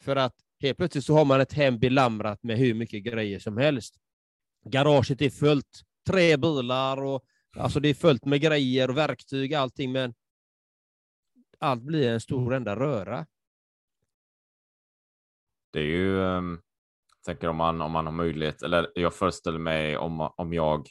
för 0.00 0.16
att 0.16 0.34
helt 0.60 0.78
plötsligt 0.78 1.04
så 1.04 1.14
har 1.14 1.24
man 1.24 1.40
ett 1.40 1.52
hem 1.52 1.78
belamrat 1.78 2.42
med 2.42 2.58
hur 2.58 2.74
mycket 2.74 3.04
grejer 3.04 3.38
som 3.38 3.56
helst. 3.56 3.96
Garaget 4.64 5.22
är 5.22 5.30
fullt, 5.30 5.82
tre 6.06 6.36
bilar 6.36 7.02
och 7.02 7.24
alltså 7.56 7.80
det 7.80 7.88
är 7.88 7.94
fullt 7.94 8.24
med 8.24 8.40
grejer 8.40 8.90
och 8.90 8.96
verktyg 8.96 9.54
allting, 9.54 9.92
men 9.92 10.14
allt 11.58 11.82
blir 11.82 12.08
en 12.08 12.20
stor 12.20 12.54
enda 12.54 12.76
röra. 12.76 13.26
Det 15.72 15.78
är 15.78 15.84
ju, 15.84 16.16
um, 16.16 16.60
tänker 17.26 17.48
om 17.48 17.56
man, 17.56 17.80
om 17.80 17.92
man 17.92 18.06
har 18.06 18.12
möjlighet, 18.12 18.62
eller 18.62 18.92
jag 18.94 19.14
föreställer 19.14 19.58
mig 19.58 19.96
om, 19.96 20.30
om 20.36 20.52
jag 20.52 20.88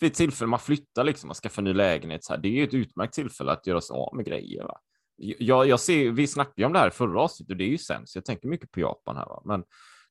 vid 0.00 0.10
ett 0.10 0.16
tillfälle 0.16 0.48
man 0.48 0.58
flyttar 0.58 1.04
liksom, 1.04 1.28
man 1.28 1.34
skaffar 1.34 1.62
ny 1.62 1.72
lägenhet, 1.72 2.24
så 2.24 2.32
här, 2.32 2.40
det 2.40 2.48
är 2.48 2.52
ju 2.52 2.64
ett 2.64 2.74
utmärkt 2.74 3.14
tillfälle 3.14 3.52
att 3.52 3.66
göra 3.66 3.80
sig 3.80 3.94
av 3.94 4.16
med 4.16 4.24
grejer. 4.24 4.64
Va? 4.64 4.78
Jag, 5.16 5.66
jag 5.66 5.80
ser, 5.80 6.10
vi 6.10 6.26
snackade 6.26 6.62
ju 6.62 6.64
om 6.64 6.72
det 6.72 6.78
här 6.78 6.88
i 6.88 6.90
förra 6.90 7.20
avsnittet 7.20 7.50
och 7.50 7.56
det 7.56 7.64
är 7.64 7.68
ju 7.68 7.78
sämst. 7.78 8.14
Jag 8.14 8.24
tänker 8.24 8.48
mycket 8.48 8.70
på 8.70 8.80
Japan 8.80 9.16
här, 9.16 9.26
va? 9.26 9.42
men 9.44 9.64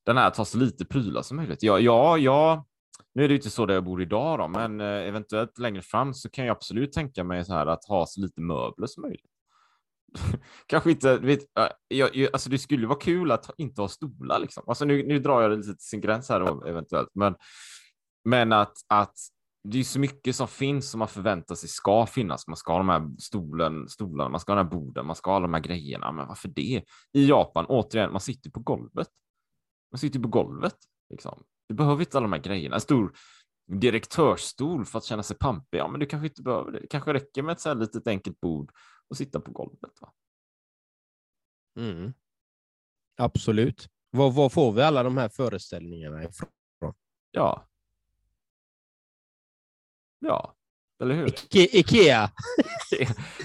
den 0.06 0.18
här 0.18 0.30
tar 0.30 0.44
så 0.44 0.58
lite 0.58 0.86
prylar 0.86 1.22
som 1.22 1.38
möjligt. 1.38 1.64
Ja, 1.64 1.80
ja, 1.80 2.18
ja, 2.18 2.66
nu 3.14 3.24
är 3.24 3.28
det 3.28 3.36
inte 3.36 3.50
så 3.50 3.66
där 3.66 3.74
jag 3.74 3.84
bor 3.84 4.02
idag 4.02 4.40
då, 4.40 4.48
men 4.48 4.82
eh, 4.82 5.08
eventuellt 5.08 5.60
längre 5.60 5.82
fram 5.82 6.14
så 6.14 6.30
kan 6.30 6.46
jag 6.46 6.56
absolut 6.56 6.92
tänka 6.92 7.24
mig 7.24 7.46
så 7.46 7.54
här 7.54 7.68
att 7.68 7.86
ha 7.86 8.06
så 8.06 8.22
lite 8.22 8.42
möbler 8.42 8.88
som 8.88 9.02
möjligt. 9.02 9.32
Kanske 10.66 10.92
inte, 10.92 11.18
vet, 11.18 11.40
jag, 11.88 12.16
jag, 12.16 12.30
alltså 12.34 12.50
det 12.50 12.58
skulle 12.58 12.88
vara 12.88 13.00
kul 13.00 13.32
att 13.32 13.50
inte 13.58 13.82
ha 13.82 13.88
stolar 13.88 14.40
liksom. 14.40 14.64
Alltså 14.68 14.86
nu, 14.86 15.08
nu 15.08 15.20
drar 15.20 15.42
jag 15.42 15.52
det 15.52 15.58
lite 15.58 15.76
till 15.76 15.88
sin 15.88 16.02
gräns 16.02 16.30
här 16.30 16.40
då, 16.40 16.66
eventuellt, 16.66 17.10
men, 17.14 17.36
men 18.26 18.54
att, 18.54 18.74
att 18.88 19.16
det 19.64 19.80
är 19.80 19.84
så 19.84 20.00
mycket 20.00 20.36
som 20.36 20.48
finns 20.48 20.92
som 20.92 21.00
man 21.00 21.08
förväntar 21.08 21.56
sig 21.56 21.70
ska 21.70 22.06
finnas. 22.06 22.48
Man 22.48 22.58
ska 22.58 22.72
ha 22.72 22.78
de 22.78 22.90
här 22.90 23.10
stolen, 23.20 23.90
stolarna, 23.90 24.30
man 24.30 24.40
ska 24.40 24.52
ha 24.52 24.58
den 24.58 24.66
här 24.66 24.72
borden, 24.72 25.06
man 25.06 25.16
ska 25.16 25.32
ha 25.32 25.40
de 25.40 25.54
här 25.54 25.62
grejerna. 25.62 26.12
Men 26.12 26.28
varför 26.28 26.48
det? 26.48 26.84
I 27.14 27.28
Japan, 27.28 27.66
återigen, 27.66 28.12
man 28.12 28.22
sitter 28.22 28.50
på 28.50 28.60
golvet. 28.60 29.10
Man 29.92 30.00
sitter 30.00 30.20
på 30.20 30.28
golvet. 30.28 30.76
Liksom. 31.10 31.44
Du 31.68 31.76
behöver 31.76 32.00
inte 32.00 32.18
alla 32.18 32.28
de 32.28 32.34
här 32.34 32.42
grejerna. 32.42 32.76
En 32.76 32.82
stor 32.82 33.14
direktörsstol 33.70 34.86
för 34.86 34.98
att 34.98 35.06
känna 35.06 35.24
sig 35.24 35.38
pampig. 35.38 35.78
Ja, 35.78 35.88
men 35.88 36.00
du 36.00 36.06
kanske 36.06 36.28
inte 36.28 36.42
behöver 36.42 36.72
det. 36.72 36.80
Det 36.80 36.88
kanske 36.88 37.14
räcker 37.14 37.44
med 37.44 37.54
ett 37.54 37.60
så 37.62 37.70
här 37.70 37.76
litet 37.76 38.08
enkelt 38.08 38.40
bord 38.40 38.72
och 39.08 39.18
sitta 39.18 39.40
på 39.40 39.52
golvet. 39.52 39.92
Va? 40.02 40.14
Mm. 41.80 42.14
Absolut. 43.18 43.88
Var, 44.12 44.32
var 44.32 44.50
får 44.50 44.72
vi 44.72 44.82
alla 44.82 45.04
de 45.04 45.18
här 45.18 45.30
föreställningarna 45.30 46.24
ifrån? 46.24 46.50
Ja. 47.32 47.66
Ja, 50.20 50.56
eller 51.02 51.16
hur? 51.16 51.28
Ike 51.28 51.78
Ikea. 51.78 52.32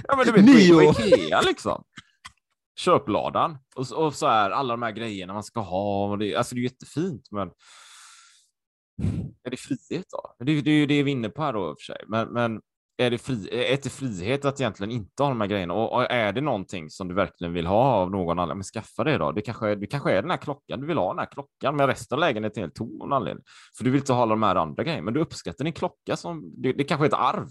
ja, 0.05 0.17
men 0.17 0.27
du 0.27 0.33
vet, 0.33 0.45
Nio. 0.45 0.91
Ikea 0.91 1.41
liksom. 1.41 1.85
Köpladan 2.77 3.59
och, 3.77 3.87
så- 3.87 3.97
och 3.97 4.15
så 4.15 4.27
här 4.27 4.51
alla 4.51 4.73
de 4.75 4.83
här 4.83 4.93
grejerna 4.93 5.33
man 5.33 5.45
ska 5.45 5.61
ha. 5.61 6.11
Och 6.11 6.19
det, 6.19 6.35
alltså 6.37 6.55
det 6.55 6.61
är 6.61 6.63
jättefint, 6.63 7.29
men 7.31 7.51
är 9.45 9.51
det 9.51 9.57
frihet 9.57 10.07
då? 10.11 10.45
Det, 10.45 10.61
det 10.61 10.71
är 10.71 10.75
ju 10.75 10.87
det 10.87 11.03
vi 11.03 11.11
är 11.11 11.17
inne 11.17 11.29
på 11.29 11.43
här 11.43 11.53
då 11.53 11.71
i 11.71 11.73
och 11.73 11.77
för 11.81 11.85
sig. 11.95 12.05
Men, 12.09 12.29
men 12.29 12.61
är 12.97 13.11
det, 13.11 13.19
fri, 13.19 13.49
är 13.53 13.79
det 13.83 13.91
frihet 13.91 14.45
att 14.45 14.61
egentligen 14.61 14.91
inte 14.91 15.23
ha 15.23 15.29
de 15.31 15.41
här 15.41 15.49
grejerna? 15.49 15.75
Och, 15.75 15.93
och 15.93 16.11
är 16.13 16.33
det 16.33 16.41
någonting 16.41 16.91
som 16.91 17.09
du 17.09 17.15
verkligen 17.15 17.53
vill 17.53 17.67
ha 17.67 17.85
av 17.95 18.11
någon 18.11 18.39
annan, 18.39 18.57
men 18.57 18.65
skaffa 18.65 19.05
det 19.05 19.19
då. 19.19 19.33
Det 19.33 19.41
kanske, 19.43 19.69
är- 19.69 19.77
det 19.77 19.87
kanske 19.87 20.13
är 20.13 20.23
den 20.23 20.31
här 20.31 20.37
klockan, 20.39 20.81
du 20.81 20.87
vill 20.87 20.99
ha 20.99 21.09
den 21.09 21.19
här 21.19 21.27
klockan, 21.27 21.77
men 21.77 21.87
resten 21.87 22.17
av 22.17 22.21
lägenheten 22.21 22.61
är 22.63 22.67
helt 22.67 22.75
tom 22.75 23.01
av 23.03 23.09
någon 23.09 23.13
anledning. 23.13 23.45
För 23.77 23.85
du 23.85 23.91
vill 23.91 24.01
inte 24.01 24.13
ha 24.13 24.23
alla 24.23 24.31
de 24.35 24.43
här 24.43 24.57
andra 24.57 24.85
grejerna, 24.85 25.03
men 25.05 25.15
du 25.15 25.21
uppskattar 25.21 25.65
din 25.65 25.73
klocka 25.73 26.17
som, 26.17 26.53
det, 26.57 26.73
det 26.73 26.85
kanske 26.85 27.05
är 27.05 27.09
ett 27.09 27.15
arv. 27.15 27.49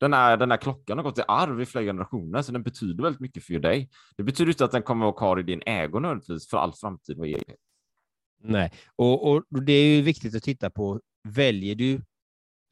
Den 0.00 0.12
här, 0.12 0.36
den 0.36 0.50
här 0.50 0.58
klockan 0.58 0.98
har 0.98 1.04
gått 1.04 1.18
i 1.18 1.22
arv 1.28 1.60
i 1.62 1.66
flera 1.66 1.84
generationer, 1.84 2.42
så 2.42 2.52
den 2.52 2.62
betyder 2.62 3.02
väldigt 3.02 3.20
mycket 3.20 3.44
för 3.44 3.58
dig. 3.58 3.90
Det 4.16 4.22
betyder 4.22 4.50
inte 4.50 4.64
att 4.64 4.72
den 4.72 4.82
kommer 4.82 5.06
att 5.06 5.12
vara 5.12 5.18
kvar 5.18 5.40
i 5.40 5.42
din 5.42 5.62
ägo 5.66 5.98
nödvändigtvis 5.98 6.50
för 6.50 6.56
all 6.58 6.72
framtid 6.72 7.18
och 7.18 7.26
evighet. 7.26 7.56
Nej, 8.38 8.72
och, 8.96 9.32
och 9.32 9.62
det 9.62 9.72
är 9.72 9.96
ju 9.96 10.02
viktigt 10.02 10.34
att 10.34 10.42
titta 10.42 10.70
på, 10.70 11.00
väljer 11.28 11.74
du 11.74 12.00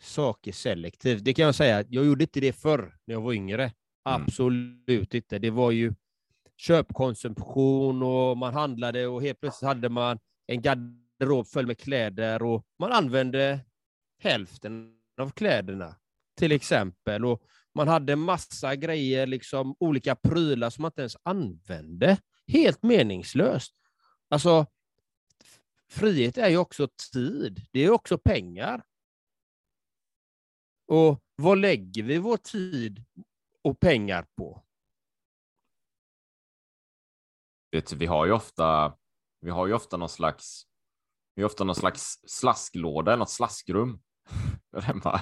saker 0.00 0.52
selektivt? 0.52 1.24
Det 1.24 1.34
kan 1.34 1.44
jag 1.44 1.54
säga, 1.54 1.84
jag 1.88 2.06
gjorde 2.06 2.24
inte 2.24 2.40
det 2.40 2.52
förr 2.52 2.96
när 3.06 3.14
jag 3.14 3.20
var 3.20 3.32
yngre. 3.32 3.72
Absolut 4.02 5.14
inte. 5.14 5.38
Det 5.38 5.50
var 5.50 5.70
ju 5.70 5.94
köpkonsumtion 6.56 8.02
och 8.02 8.36
man 8.36 8.54
handlade 8.54 9.06
och 9.06 9.22
helt 9.22 9.40
plötsligt 9.40 9.68
hade 9.68 9.88
man 9.88 10.18
en 10.46 10.62
garderob 10.62 11.46
full 11.46 11.66
med 11.66 11.78
kläder 11.78 12.42
och 12.42 12.64
man 12.78 12.92
använde 12.92 13.60
hälften 14.18 14.94
av 15.20 15.30
kläderna 15.30 15.96
till 16.38 16.52
exempel. 16.52 17.24
Och 17.24 17.42
man 17.74 17.88
hade 17.88 18.16
massa 18.16 18.76
grejer, 18.76 19.26
liksom 19.26 19.76
olika 19.78 20.16
prylar 20.16 20.70
som 20.70 20.82
man 20.82 20.88
inte 20.88 21.00
ens 21.02 21.16
använde. 21.22 22.18
Helt 22.46 22.82
meningslöst. 22.82 23.74
Alltså, 24.28 24.66
frihet 25.94 26.38
är 26.38 26.48
ju 26.48 26.56
också 26.56 26.88
tid. 27.12 27.66
Det 27.72 27.80
är 27.80 27.90
också 27.90 28.18
pengar. 28.18 28.84
Och 30.86 31.20
vad 31.36 31.58
lägger 31.58 32.02
vi 32.02 32.18
vår 32.18 32.36
tid 32.36 33.04
och 33.62 33.80
pengar 33.80 34.26
på? 34.36 34.64
Vet, 37.72 37.92
vi 37.92 38.06
har 38.06 38.26
ju 38.26 38.32
ofta, 38.32 38.96
vi 39.40 39.50
har 39.50 39.66
ju 39.66 39.72
ofta 39.72 39.96
någon 39.96 40.08
slags, 40.08 40.62
vi 41.34 41.42
har 41.42 41.50
ofta 41.50 41.64
någon 41.64 41.74
slags 41.74 42.18
slasklåda, 42.26 43.16
något 43.16 43.30
slaskrum 43.30 44.02
hemma. 44.82 45.20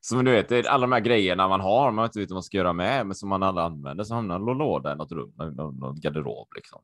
Som 0.00 0.24
du 0.24 0.30
vet, 0.30 0.66
alla 0.66 0.80
de 0.86 0.92
här 0.92 1.00
grejerna 1.00 1.48
man 1.48 1.60
har, 1.60 1.92
man 1.92 2.02
vet 2.02 2.16
inte 2.16 2.32
vad 2.32 2.36
man 2.36 2.42
ska 2.42 2.56
göra 2.56 2.72
med, 2.72 3.06
men 3.06 3.14
som 3.14 3.28
man 3.28 3.42
aldrig 3.42 3.64
använder, 3.64 4.04
så 4.04 4.14
hamnar 4.14 4.38
någon 4.38 4.58
låda 4.58 4.92
i 4.92 4.96
något 4.96 5.12
rum, 5.12 5.32
någon, 5.36 5.76
någon 5.76 6.00
garderob 6.00 6.48
liksom. 6.54 6.82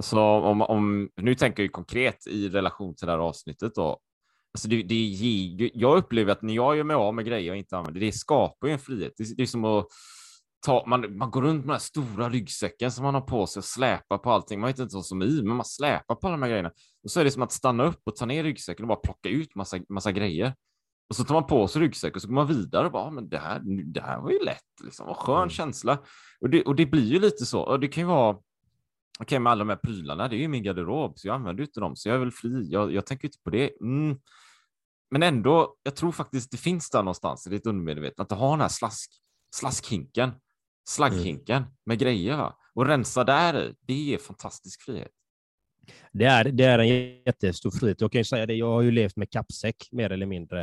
Så 0.00 0.20
om, 0.20 0.62
om, 0.62 1.08
nu 1.16 1.34
tänker 1.34 1.62
jag 1.62 1.72
konkret 1.72 2.26
i 2.26 2.48
relation 2.48 2.94
till 2.96 3.06
det 3.06 3.12
här 3.12 3.18
avsnittet 3.18 3.74
då. 3.74 3.98
Alltså 4.54 4.68
det, 4.68 4.82
det, 4.82 5.70
jag 5.74 5.96
upplever 5.98 6.32
att 6.32 6.42
när 6.42 6.54
jag 6.54 6.76
gör 6.76 6.84
mig 6.84 6.94
av 6.96 7.14
med 7.14 7.24
grejer 7.26 7.46
jag 7.48 7.56
inte 7.56 7.76
använder, 7.76 8.00
det 8.00 8.12
skapar 8.12 8.66
ju 8.66 8.72
en 8.72 8.78
frihet. 8.78 9.12
Det, 9.16 9.36
det 9.36 9.42
är 9.42 9.46
som 9.46 9.64
att 9.64 9.86
ta, 10.66 10.84
man, 10.86 11.16
man 11.16 11.30
går 11.30 11.42
runt 11.42 11.56
med 11.56 11.62
den 11.64 11.70
här 11.70 11.78
stora 11.78 12.28
ryggsäcken 12.30 12.92
som 12.92 13.04
man 13.04 13.14
har 13.14 13.20
på 13.20 13.46
sig 13.46 13.60
och 13.60 13.64
släpar 13.64 14.18
på 14.18 14.30
allting. 14.30 14.60
Man 14.60 14.68
vet 14.68 14.78
inte 14.78 14.96
vad 14.96 15.06
som 15.06 15.22
är 15.22 15.26
i, 15.26 15.42
men 15.42 15.56
man 15.56 15.64
släpar 15.64 16.14
på 16.14 16.26
alla 16.26 16.36
de 16.36 16.42
här 16.42 16.48
grejerna. 16.50 16.70
Och 17.04 17.10
så 17.10 17.20
är 17.20 17.24
det 17.24 17.30
som 17.30 17.42
att 17.42 17.52
stanna 17.52 17.84
upp 17.84 18.00
och 18.04 18.16
ta 18.16 18.26
ner 18.26 18.44
ryggsäcken 18.44 18.84
och 18.84 18.88
bara 18.88 18.98
plocka 18.98 19.28
ut 19.28 19.54
massa, 19.54 19.78
massa 19.88 20.12
grejer. 20.12 20.54
Och 21.08 21.16
så 21.16 21.24
tar 21.24 21.34
man 21.34 21.46
på 21.46 21.68
sig 21.68 21.82
ryggsäcken 21.82 22.14
och 22.16 22.22
så 22.22 22.28
går 22.28 22.34
man 22.34 22.46
vidare 22.46 22.86
och 22.86 22.92
bara, 22.92 23.02
"Ah, 23.04 23.10
men 23.10 23.28
det 23.28 23.38
här, 23.38 23.60
det 23.92 24.00
här 24.00 24.20
var 24.20 24.30
ju 24.30 24.38
lätt, 24.44 24.80
liksom. 24.84 25.06
vad 25.06 25.16
skön 25.16 25.36
Mm. 25.36 25.50
känsla. 25.50 25.98
Och 26.40 26.50
det, 26.50 26.62
och 26.62 26.76
det 26.76 26.86
blir 26.86 27.06
ju 27.12 27.20
lite 27.20 27.46
så. 27.46 27.60
Och 27.60 27.80
det 27.80 27.88
kan 27.88 28.02
ju 28.02 28.06
vara, 28.06 28.36
okej 29.22 29.38
med 29.38 29.50
alla 29.50 29.58
de 29.58 29.68
här 29.68 29.76
prylarna, 29.76 30.28
det 30.28 30.36
är 30.36 30.38
ju 30.38 30.48
min 30.48 30.62
garderob, 30.62 31.18
så 31.18 31.28
jag 31.28 31.34
använder 31.34 31.64
inte 31.64 31.80
dem, 31.80 31.96
så 31.96 32.08
jag 32.08 32.16
är 32.16 32.20
väl 32.20 32.30
fri. 32.30 32.68
Jag, 32.70 32.92
jag 32.92 33.06
tänker 33.06 33.28
inte 33.28 33.38
på 33.44 33.50
det. 33.50 33.80
Mm. 33.80 34.18
Men 35.10 35.22
ändå, 35.22 35.76
jag 35.82 35.96
tror 35.96 36.12
faktiskt 36.12 36.50
det 36.50 36.56
finns 36.56 36.90
där 36.90 37.02
någonstans 37.02 37.46
i 37.46 37.50
ditt 37.50 37.66
undermedvetna, 37.66 38.22
att 38.22 38.28
du 38.28 38.34
har 38.34 38.50
den 38.50 38.60
här 38.60 38.68
slask, 38.68 39.12
slaskhinken, 39.54 40.30
slagghinken 40.88 41.64
med 41.86 41.98
grejer 41.98 42.36
va? 42.36 42.56
och 42.74 42.86
rensa 42.86 43.24
där 43.24 43.62
i, 43.62 43.74
det 43.80 44.14
är 44.14 44.18
fantastisk 44.18 44.82
frihet. 44.82 45.12
Det 46.12 46.24
är, 46.24 46.44
det 46.44 46.64
är 46.64 46.78
en 46.78 46.88
jättestor 47.26 47.70
frihet. 47.70 48.00
Jag 48.00 48.12
kan 48.12 48.20
ju 48.20 48.24
säga 48.24 48.46
det, 48.46 48.54
jag 48.54 48.66
har 48.66 48.82
ju 48.82 48.90
levt 48.90 49.16
med 49.16 49.30
kappsäck 49.30 49.88
mer 49.92 50.10
eller 50.10 50.26
mindre. 50.26 50.60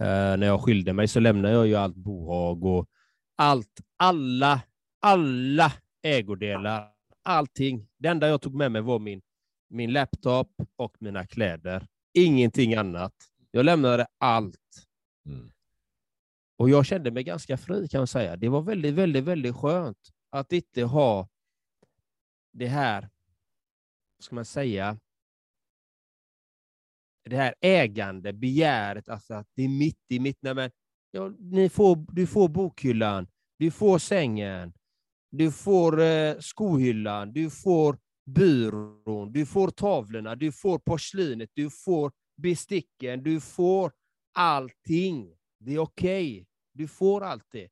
Eh, 0.00 0.36
när 0.36 0.46
jag 0.46 0.60
skilde 0.60 0.92
mig 0.92 1.08
så 1.08 1.20
lämnade 1.20 1.54
jag 1.54 1.66
ju 1.66 1.74
allt 1.74 1.96
bohag 1.96 2.64
och 2.64 2.88
allt, 3.36 3.80
alla, 3.96 4.60
alla 5.00 5.72
ägodelar, 6.02 6.95
allting. 7.26 7.88
Det 7.98 8.08
enda 8.08 8.28
jag 8.28 8.42
tog 8.42 8.54
med 8.54 8.72
mig 8.72 8.82
var 8.82 8.98
min, 8.98 9.22
min 9.68 9.92
laptop 9.92 10.50
och 10.76 10.96
mina 11.00 11.26
kläder. 11.26 11.86
Ingenting 12.14 12.74
annat. 12.74 13.14
Jag 13.50 13.64
lämnade 13.64 14.06
allt. 14.18 14.86
Mm. 15.28 15.52
Och 16.58 16.70
jag 16.70 16.86
kände 16.86 17.10
mig 17.10 17.24
ganska 17.24 17.56
fri 17.56 17.88
kan 17.88 17.98
jag 17.98 18.08
säga. 18.08 18.36
Det 18.36 18.48
var 18.48 18.62
väldigt, 18.62 18.94
väldigt, 18.94 19.24
väldigt 19.24 19.56
skönt 19.56 20.12
att 20.30 20.52
inte 20.52 20.82
ha 20.82 21.28
det 22.52 22.66
här, 22.66 23.00
vad 24.16 24.24
ska 24.24 24.34
man 24.34 24.44
säga, 24.44 24.98
det 27.24 27.36
här 27.36 27.54
ägande, 27.60 28.32
begäret, 28.32 29.08
alltså 29.08 29.34
att 29.34 29.48
det 29.54 29.62
är 29.62 29.68
mitt 29.68 30.04
i 30.08 30.20
mitt. 30.20 30.38
Nej, 30.42 30.54
men, 30.54 30.70
ja, 31.10 31.28
ni 31.38 31.68
får, 31.68 32.06
du 32.12 32.26
får 32.26 32.48
bokhyllan, 32.48 33.28
du 33.58 33.70
får 33.70 33.98
sängen, 33.98 34.72
du 35.30 35.52
får 35.52 36.00
eh, 36.00 36.38
skohyllan, 36.38 37.32
du 37.32 37.50
får 37.50 37.98
byrån, 38.26 39.32
du 39.32 39.46
får 39.46 39.70
tavlorna, 39.70 40.34
du 40.34 40.52
får 40.52 40.78
porslinet, 40.78 41.50
du 41.54 41.70
får 41.70 42.12
besticken, 42.36 43.22
du 43.22 43.40
får 43.40 43.92
allting. 44.32 45.36
Det 45.58 45.74
är 45.74 45.78
okej. 45.78 46.46
Du 46.72 46.88
får 46.88 47.24
allt 47.24 47.46
det. 47.50 47.68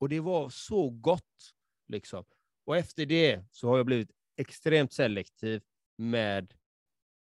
Och 0.00 0.08
det 0.08 0.20
var 0.20 0.48
så 0.48 0.90
gott. 0.90 1.54
Liksom. 1.88 2.24
Och 2.64 2.76
efter 2.76 3.06
det 3.06 3.44
så 3.50 3.68
har 3.68 3.76
jag 3.76 3.86
blivit 3.86 4.10
extremt 4.36 4.92
selektiv 4.92 5.62
med 5.98 6.54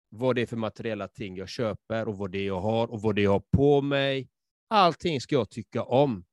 vad 0.09 0.37
det 0.37 0.43
är 0.43 0.47
för 0.47 0.57
materiella 0.57 1.09
ting 1.09 1.37
jag 1.37 1.49
köper 1.49 2.09
och 2.09 2.19
vad 2.19 2.31
det 2.31 2.39
är 2.39 2.47
jag 2.47 2.61
har 2.61 2.91
och 2.91 3.03
vad 3.03 3.15
det 3.15 3.21
är 3.21 3.25
jag 3.25 3.31
har 3.31 3.45
på 3.57 3.81
mig. 3.83 4.29
Allting 4.69 5.21
ska 5.21 5.35
jag 5.35 5.51
tycka 5.51 5.83
om. 5.83 6.25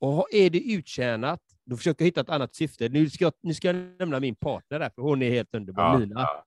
Och 0.00 0.28
är 0.32 0.50
det 0.50 0.60
uttjänat, 0.60 1.40
då 1.64 1.76
försöker 1.76 2.04
jag 2.04 2.06
hitta 2.06 2.20
ett 2.20 2.28
annat 2.30 2.54
syfte. 2.54 2.88
Nu 2.88 3.10
ska 3.10 3.24
jag, 3.24 3.32
nu 3.42 3.54
ska 3.54 3.68
jag 3.68 3.76
nämna 3.98 4.20
min 4.20 4.34
partner 4.36 4.78
där, 4.78 4.90
för 4.90 5.02
hon 5.02 5.22
är 5.22 5.30
helt 5.30 5.54
underbar, 5.54 5.82
Ja, 5.82 5.98
Lina. 5.98 6.20
ja. 6.20 6.46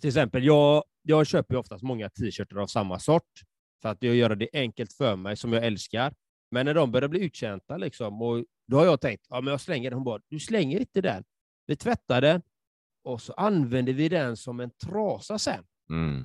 Till 0.00 0.08
exempel, 0.08 0.44
jag, 0.44 0.84
jag 1.02 1.26
köper 1.26 1.56
oftast 1.56 1.82
många 1.84 2.10
t-shirtar 2.10 2.56
av 2.56 2.66
samma 2.66 2.98
sort, 2.98 3.40
för 3.82 3.88
att 3.88 4.02
jag 4.02 4.14
gör 4.14 4.34
det 4.36 4.48
enkelt 4.52 4.92
för 4.92 5.16
mig, 5.16 5.36
som 5.36 5.52
jag 5.52 5.64
älskar. 5.66 6.14
Men 6.50 6.66
när 6.66 6.74
de 6.74 6.92
börjar 6.92 7.08
bli 7.08 7.20
uttjänta, 7.20 7.76
liksom, 7.76 8.22
och 8.22 8.44
då 8.66 8.76
har 8.78 8.84
jag 8.84 9.00
tänkt, 9.00 9.26
ja 9.28 9.40
men 9.40 9.50
jag 9.50 9.60
slänger 9.60 9.90
den. 9.90 9.96
Hon 9.96 10.04
bara, 10.04 10.20
du 10.28 10.40
slänger 10.40 10.80
inte 10.80 11.00
den. 11.00 11.24
Vi 11.66 11.76
tvättar 11.76 12.20
den, 12.20 12.42
och 13.04 13.22
så 13.22 13.32
använder 13.32 13.92
vi 13.92 14.08
den 14.08 14.36
som 14.36 14.60
en 14.60 14.70
trasa 14.70 15.38
sen. 15.38 15.64
Mm. 15.90 16.24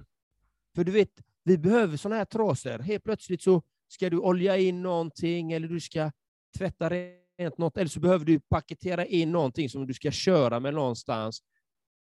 För 0.76 0.84
du 0.84 0.92
vet, 0.92 1.12
vi 1.44 1.58
behöver 1.58 1.98
sådana 1.98 2.16
här 2.18 2.26
trasor. 2.26 2.80
Helt 2.80 3.04
plötsligt 3.04 3.42
så 3.42 3.64
ska 3.90 4.10
du 4.10 4.18
olja 4.18 4.58
in 4.58 4.82
någonting, 4.82 5.52
eller 5.52 5.68
du 5.68 5.80
ska 5.80 6.12
tvätta 6.58 6.90
rent 6.90 7.58
något, 7.58 7.78
eller 7.78 7.90
så 7.90 8.00
behöver 8.00 8.26
du 8.26 8.40
paketera 8.40 9.06
in 9.06 9.32
någonting 9.32 9.70
som 9.70 9.88
du 9.88 9.94
ska 9.94 10.12
köra 10.12 10.60
med 10.60 10.74
någonstans. 10.74 11.40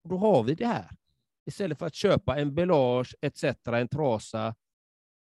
Och 0.05 0.11
då 0.11 0.17
har 0.17 0.43
vi 0.43 0.55
det 0.55 0.67
här. 0.67 0.91
Istället 1.47 1.79
för 1.79 1.87
att 1.87 1.95
köpa 1.95 2.39
en 2.39 2.55
belage 2.55 3.15
etc., 3.21 3.45
en 3.65 3.89
trasa, 3.89 4.55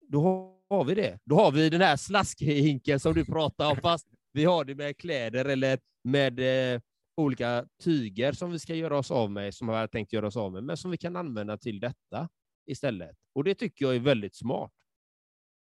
då 0.07 0.21
har 0.69 0.83
vi 0.83 0.95
det. 0.95 1.19
Då 1.25 1.35
har 1.35 1.51
vi 1.51 1.69
den 1.69 1.81
här 1.81 1.97
slaskhinken 1.97 2.99
som 2.99 3.13
du 3.13 3.25
pratar 3.25 3.71
om, 3.71 3.77
fast 3.77 4.07
vi 4.31 4.45
har 4.45 4.65
det 4.65 4.75
med 4.75 4.97
kläder 4.97 5.45
eller 5.45 5.79
med 6.03 6.39
eh, 6.73 6.81
olika 7.17 7.65
tyger 7.83 8.31
som 8.31 8.51
vi 8.51 8.59
ska 8.59 8.75
göra 8.75 8.97
oss 8.97 9.11
av 9.11 9.31
med, 9.31 9.53
som 9.53 9.67
vi 9.67 9.73
har 9.73 9.87
tänkt 9.87 10.13
göra 10.13 10.27
oss 10.27 10.37
av 10.37 10.51
med, 10.51 10.63
men 10.63 10.77
som 10.77 10.91
vi 10.91 10.97
kan 10.97 11.15
använda 11.15 11.57
till 11.57 11.79
detta 11.79 12.29
istället. 12.65 13.17
Och 13.35 13.43
det 13.43 13.55
tycker 13.55 13.85
jag 13.85 13.95
är 13.95 13.99
väldigt 13.99 14.35
smart. 14.35 14.71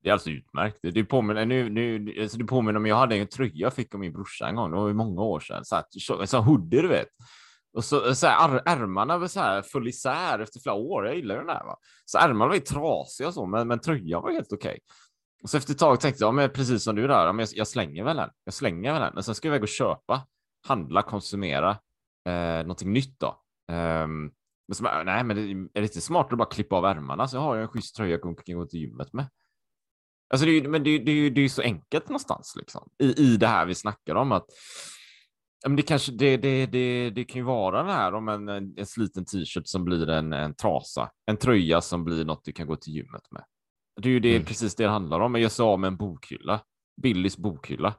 Det 0.07 0.11
är 0.11 0.13
alltså 0.13 0.31
utmärkt. 0.31 0.79
Det 0.83 1.05
påminner, 1.05 1.47
nu, 1.47 1.71
nu, 1.71 2.15
alltså 2.23 2.39
det 2.39 2.45
påminner 2.45 2.79
om, 2.79 2.87
jag 2.87 2.97
hade 2.97 3.17
en 3.17 3.27
tröja 3.27 3.53
jag 3.55 3.75
fick 3.75 3.95
av 3.95 4.01
min 4.01 4.13
brorsa 4.13 4.49
en 4.49 4.55
gång, 4.55 4.71
det 4.71 4.77
var 4.77 4.89
ju 4.89 4.95
många 4.95 5.23
år 5.23 5.41
sedan. 5.41 5.65
Så 5.65 5.77
här, 5.77 5.85
så, 5.91 6.27
så 6.27 6.39
hoodie, 6.39 6.83
du 6.83 6.89
vet. 6.89 7.09
Och 7.77 7.85
så, 7.85 8.15
så 8.15 8.27
här, 8.27 8.63
ärmarna 8.67 9.19
var 9.19 9.29
så 9.29 9.41
här 9.41 9.63
full 9.63 9.89
isär 9.89 10.39
efter 10.39 10.61
flera 10.61 10.75
år. 10.75 11.07
Jag 11.07 11.17
gillar 11.17 11.37
den 11.37 11.49
här, 11.49 11.65
Va? 11.65 11.77
Så 12.05 12.19
ärmarna 12.19 12.49
var 12.49 12.55
ju 12.55 12.61
trasiga 12.61 13.29
och 13.29 13.35
så, 13.35 13.47
men, 13.47 13.69
men 13.69 13.79
tröjan 13.79 14.23
var 14.23 14.33
helt 14.33 14.53
okej. 14.53 14.79
Och 15.43 15.51
så 15.51 15.57
efter 15.57 15.73
ett 15.73 15.79
tag 15.79 16.01
tänkte 16.01 16.25
jag, 16.25 16.35
men 16.35 16.51
precis 16.51 16.83
som 16.83 16.97
du 16.97 17.07
där, 17.07 17.33
men 17.33 17.39
jag, 17.39 17.49
jag 17.53 17.69
slänger 17.69 18.05
väl 18.05 18.17
den. 18.17 18.31
Jag 18.45 18.55
slänger 18.55 18.93
väl 18.93 19.03
den. 19.03 19.15
Men 19.15 19.23
sen 19.23 19.35
ska 19.35 19.49
jag 19.49 19.53
iväg 19.53 19.63
och 19.63 19.69
köpa, 19.69 20.27
handla, 20.67 21.03
konsumera 21.03 21.71
eh, 22.29 22.59
någonting 22.59 22.93
nytt 22.93 23.21
då. 23.21 23.43
Um, 23.73 24.33
men 24.69 24.75
så, 24.75 25.03
nej, 25.05 25.25
men 25.25 25.37
det 25.73 25.79
är 25.79 25.83
lite 25.83 26.01
smart 26.01 26.33
att 26.33 26.39
bara 26.39 26.49
klippa 26.49 26.77
av 26.77 26.85
ärmarna 26.85 27.29
så 27.29 27.39
har 27.39 27.55
jag 27.55 27.63
en 27.63 27.69
schysst 27.69 27.97
tröja 27.97 28.11
jag 28.11 28.23
kan 28.47 28.57
gå 28.57 28.67
till 28.67 28.81
gymmet 28.81 29.13
med. 29.13 29.27
Alltså 30.29 30.47
det 30.47 30.53
är, 30.53 30.69
men 30.69 30.83
det, 30.85 30.91
är- 30.91 30.99
det, 31.05 31.11
är 31.13 31.31
det 31.31 31.41
är 31.41 31.49
så 31.49 31.63
enkelt 31.63 32.09
någonstans 32.09 32.55
liksom. 32.57 32.89
I, 33.03 33.23
I 33.23 33.37
det 33.37 33.47
här 33.47 33.67
vi 33.67 33.75
snackar 33.75 34.15
om 34.15 34.33
att 34.33 34.47
men 35.67 35.77
det, 35.77 35.83
kanske, 35.83 36.13
det, 36.13 36.37
det, 36.37 36.67
det, 36.67 37.11
det 37.11 37.25
kan 37.25 37.39
ju 37.41 37.45
vara 37.45 37.83
det 37.83 37.93
här 37.93 38.15
om 38.15 38.29
en, 38.29 38.49
en, 38.49 38.75
en 38.79 38.87
sliten 38.87 39.25
t-shirt 39.25 39.67
som 39.67 39.85
blir 39.85 40.09
en, 40.11 40.33
en 40.33 40.55
trasa, 40.55 41.11
en 41.27 41.37
tröja 41.37 41.81
som 41.81 42.05
blir 42.05 42.25
något 42.25 42.45
du 42.45 42.53
kan 42.53 42.67
gå 42.67 42.77
till 42.77 42.93
gymmet 42.93 43.23
med. 43.31 43.45
Det 44.03 44.09
är 44.09 44.13
ju 44.13 44.21
det, 44.21 44.35
Mm. 44.35 44.45
precis 44.47 44.75
det 44.75 44.85
det 44.85 44.91
handlar 44.91 45.21
om. 45.21 45.33
Men 45.33 45.43
jag 45.43 45.53
sa 45.53 45.73
om 45.75 45.85
en 45.85 45.97
bokhylla, 45.97 46.61
Billys 47.03 47.37
bokhylla. 47.39 47.95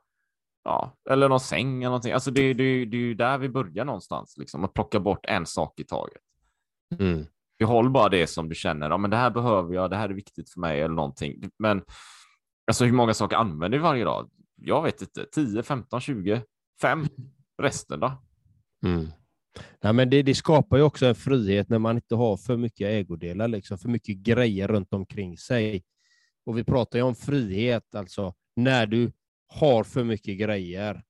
Ja, 0.63 0.95
eller 1.09 1.29
någon 1.29 1.39
säng 1.39 1.77
eller 1.77 1.85
någonting. 1.89 2.11
Alltså 2.13 2.31
det, 2.31 2.53
det, 2.53 2.85
det 2.85 2.97
är 2.97 3.01
ju 3.01 3.13
där 3.13 3.37
vi 3.37 3.49
börjar 3.49 3.85
någonstans, 3.85 4.35
liksom, 4.37 4.63
att 4.63 4.73
plocka 4.73 4.99
bort 4.99 5.25
en 5.25 5.45
sak 5.45 5.79
i 5.79 5.83
taget. 5.83 6.21
Behåll 7.59 7.89
bara 7.89 8.09
det 8.09 8.27
som 8.27 8.49
du 8.49 8.55
känner, 8.55 8.89
ja, 8.89 8.97
men 8.97 9.09
det 9.11 9.17
här 9.17 9.29
behöver 9.29 9.73
jag, 9.75 9.89
det 9.89 9.95
här 9.95 10.09
är 10.09 10.13
viktigt 10.13 10.49
för 10.49 10.59
mig 10.59 10.81
eller 10.81 10.95
någonting. 10.95 11.49
Men 11.59 11.81
alltså 12.67 12.85
hur 12.85 12.91
många 12.91 13.13
saker 13.13 13.35
använder 13.35 13.77
vi 13.77 13.81
varje 13.81 14.03
dag? 14.03 14.29
Jag 14.55 14.83
vet 14.83 15.01
inte, 15.01 15.25
10, 15.25 15.63
15, 15.63 16.01
20, 16.01 16.41
5. 16.81 17.07
Resten 17.61 17.99
då? 17.99 18.23
Mm. 18.85 19.07
Nej, 19.81 19.93
men 19.93 20.09
det, 20.09 20.23
det 20.23 20.35
skapar 20.35 20.77
ju 20.77 20.83
också 20.83 21.05
en 21.05 21.15
frihet 21.15 21.69
när 21.69 21.79
man 21.79 21.95
inte 21.95 22.15
har 22.15 22.37
för 22.37 22.57
mycket 22.57 22.87
ägodelar, 22.87 23.47
liksom, 23.47 23.77
för 23.77 23.89
mycket 23.89 24.17
grejer 24.17 24.67
runt 24.67 24.93
omkring 24.93 25.37
sig. 25.37 25.83
Och 26.45 26.57
vi 26.57 26.63
pratar 26.63 26.99
ju 26.99 27.03
om 27.03 27.15
frihet, 27.15 27.95
alltså 27.95 28.33
när 28.55 28.87
du 28.87 29.11
har 29.47 29.83
för 29.83 30.03
mycket 30.03 30.37
grejer, 30.37 31.03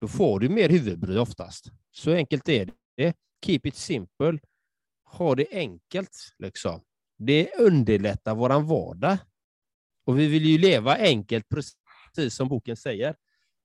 då 0.00 0.08
får 0.08 0.40
du 0.40 0.48
mer 0.48 0.68
huvudbry 0.68 1.18
oftast. 1.18 1.72
Så 1.90 2.12
enkelt 2.12 2.48
är 2.48 2.70
det. 2.96 3.14
Keep 3.46 3.60
it 3.64 3.74
simple. 3.74 4.38
Ha 5.04 5.34
det 5.34 5.46
enkelt. 5.50 6.34
Liksom. 6.38 6.80
Det 7.18 7.50
underlättar 7.58 8.34
våran 8.34 8.66
vardag. 8.66 9.18
Och 10.08 10.18
vi 10.18 10.26
vill 10.26 10.46
ju 10.46 10.58
leva 10.58 10.96
enkelt, 10.96 11.46
precis 12.14 12.34
som 12.34 12.48
boken 12.48 12.76
säger. 12.76 13.14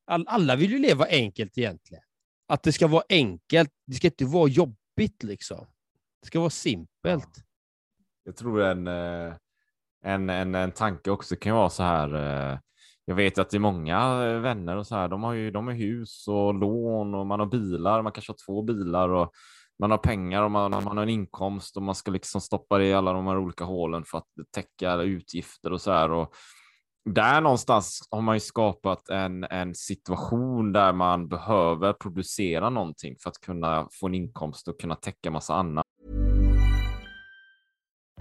All, 0.06 0.26
alla 0.28 0.56
vill 0.56 0.72
ju 0.72 0.80
leva 0.80 1.06
enkelt 1.06 1.58
egentligen. 1.58 2.04
Att 2.48 2.64
det 2.64 2.72
ska 2.72 2.88
vara 2.88 3.04
enkelt. 3.10 3.70
Det 3.86 3.94
ska 3.94 4.08
inte 4.08 4.26
vara 4.26 4.48
jobbigt 4.50 5.24
liksom. 5.24 5.66
Det 6.22 6.28
ska 6.28 6.40
vara 6.40 6.50
simpelt. 6.50 7.30
Jag 8.24 8.36
tror 8.36 8.62
en, 8.62 8.88
eh, 8.88 9.34
en, 10.06 10.30
en, 10.30 10.56
en 10.56 10.72
tanke 10.72 11.12
också 11.12 11.36
kan 11.36 11.56
vara 11.56 11.70
så 11.70 11.84
här. 11.84 12.14
Eh, 12.14 12.60
jag 13.06 13.16
vet 13.16 13.38
att 13.38 13.50
det 13.50 13.58
är 13.58 13.60
många 13.60 14.26
eh, 14.26 14.40
vänner 14.40 14.78
och 14.78 14.88
så 14.88 14.96
här. 14.96 15.08
De 15.08 15.24
har 15.24 15.34
ju 15.34 15.52
de 15.52 15.68
har 15.68 15.74
hus 15.74 16.28
och 16.28 16.54
lån 16.54 17.16
och 17.16 17.28
man 17.28 17.40
har 17.40 17.48
bilar. 17.48 18.02
Man 18.02 18.12
kanske 18.12 18.32
har 18.32 18.46
två 18.46 18.62
bilar 18.62 19.10
och 19.10 19.32
man 19.84 19.91
har 19.91 19.98
pengar 19.98 20.43
och 20.43 20.52
man, 20.52 20.72
man 20.72 20.98
har 20.98 21.04
en 21.04 21.10
inkomst 21.10 21.78
och 21.78 21.84
man 21.84 21.96
ska 21.96 22.12
liksom 22.12 22.41
stoppa 22.41 22.78
det 22.78 22.86
i 22.86 22.93
alla 22.93 23.13
de 23.13 23.28
här 23.28 23.38
olika 23.38 23.63
hålen 23.63 24.04
för 24.06 24.17
att 24.17 24.28
täcka 24.56 24.96
utgifter 24.96 25.74
och 25.74 25.82
så 25.82 25.91
här. 25.91 26.12
Och 26.12 26.34
där 27.10 27.41
någonstans 27.41 28.08
har 28.12 28.22
man 28.22 28.36
ju 28.36 28.39
skapat 28.39 29.10
en, 29.10 29.43
en 29.43 29.76
situation 29.76 30.72
där 30.72 30.93
man 30.93 31.28
behöver 31.28 31.93
producera 31.93 32.69
någonting 32.69 33.15
för 33.24 33.30
att 33.30 33.39
kunna 33.39 33.88
få 33.91 34.08
en 34.08 34.15
inkomst 34.15 34.67
och 34.67 34.80
kunna 34.80 34.96
täcka 34.96 35.32
massa 35.32 35.54
annat. 35.54 35.86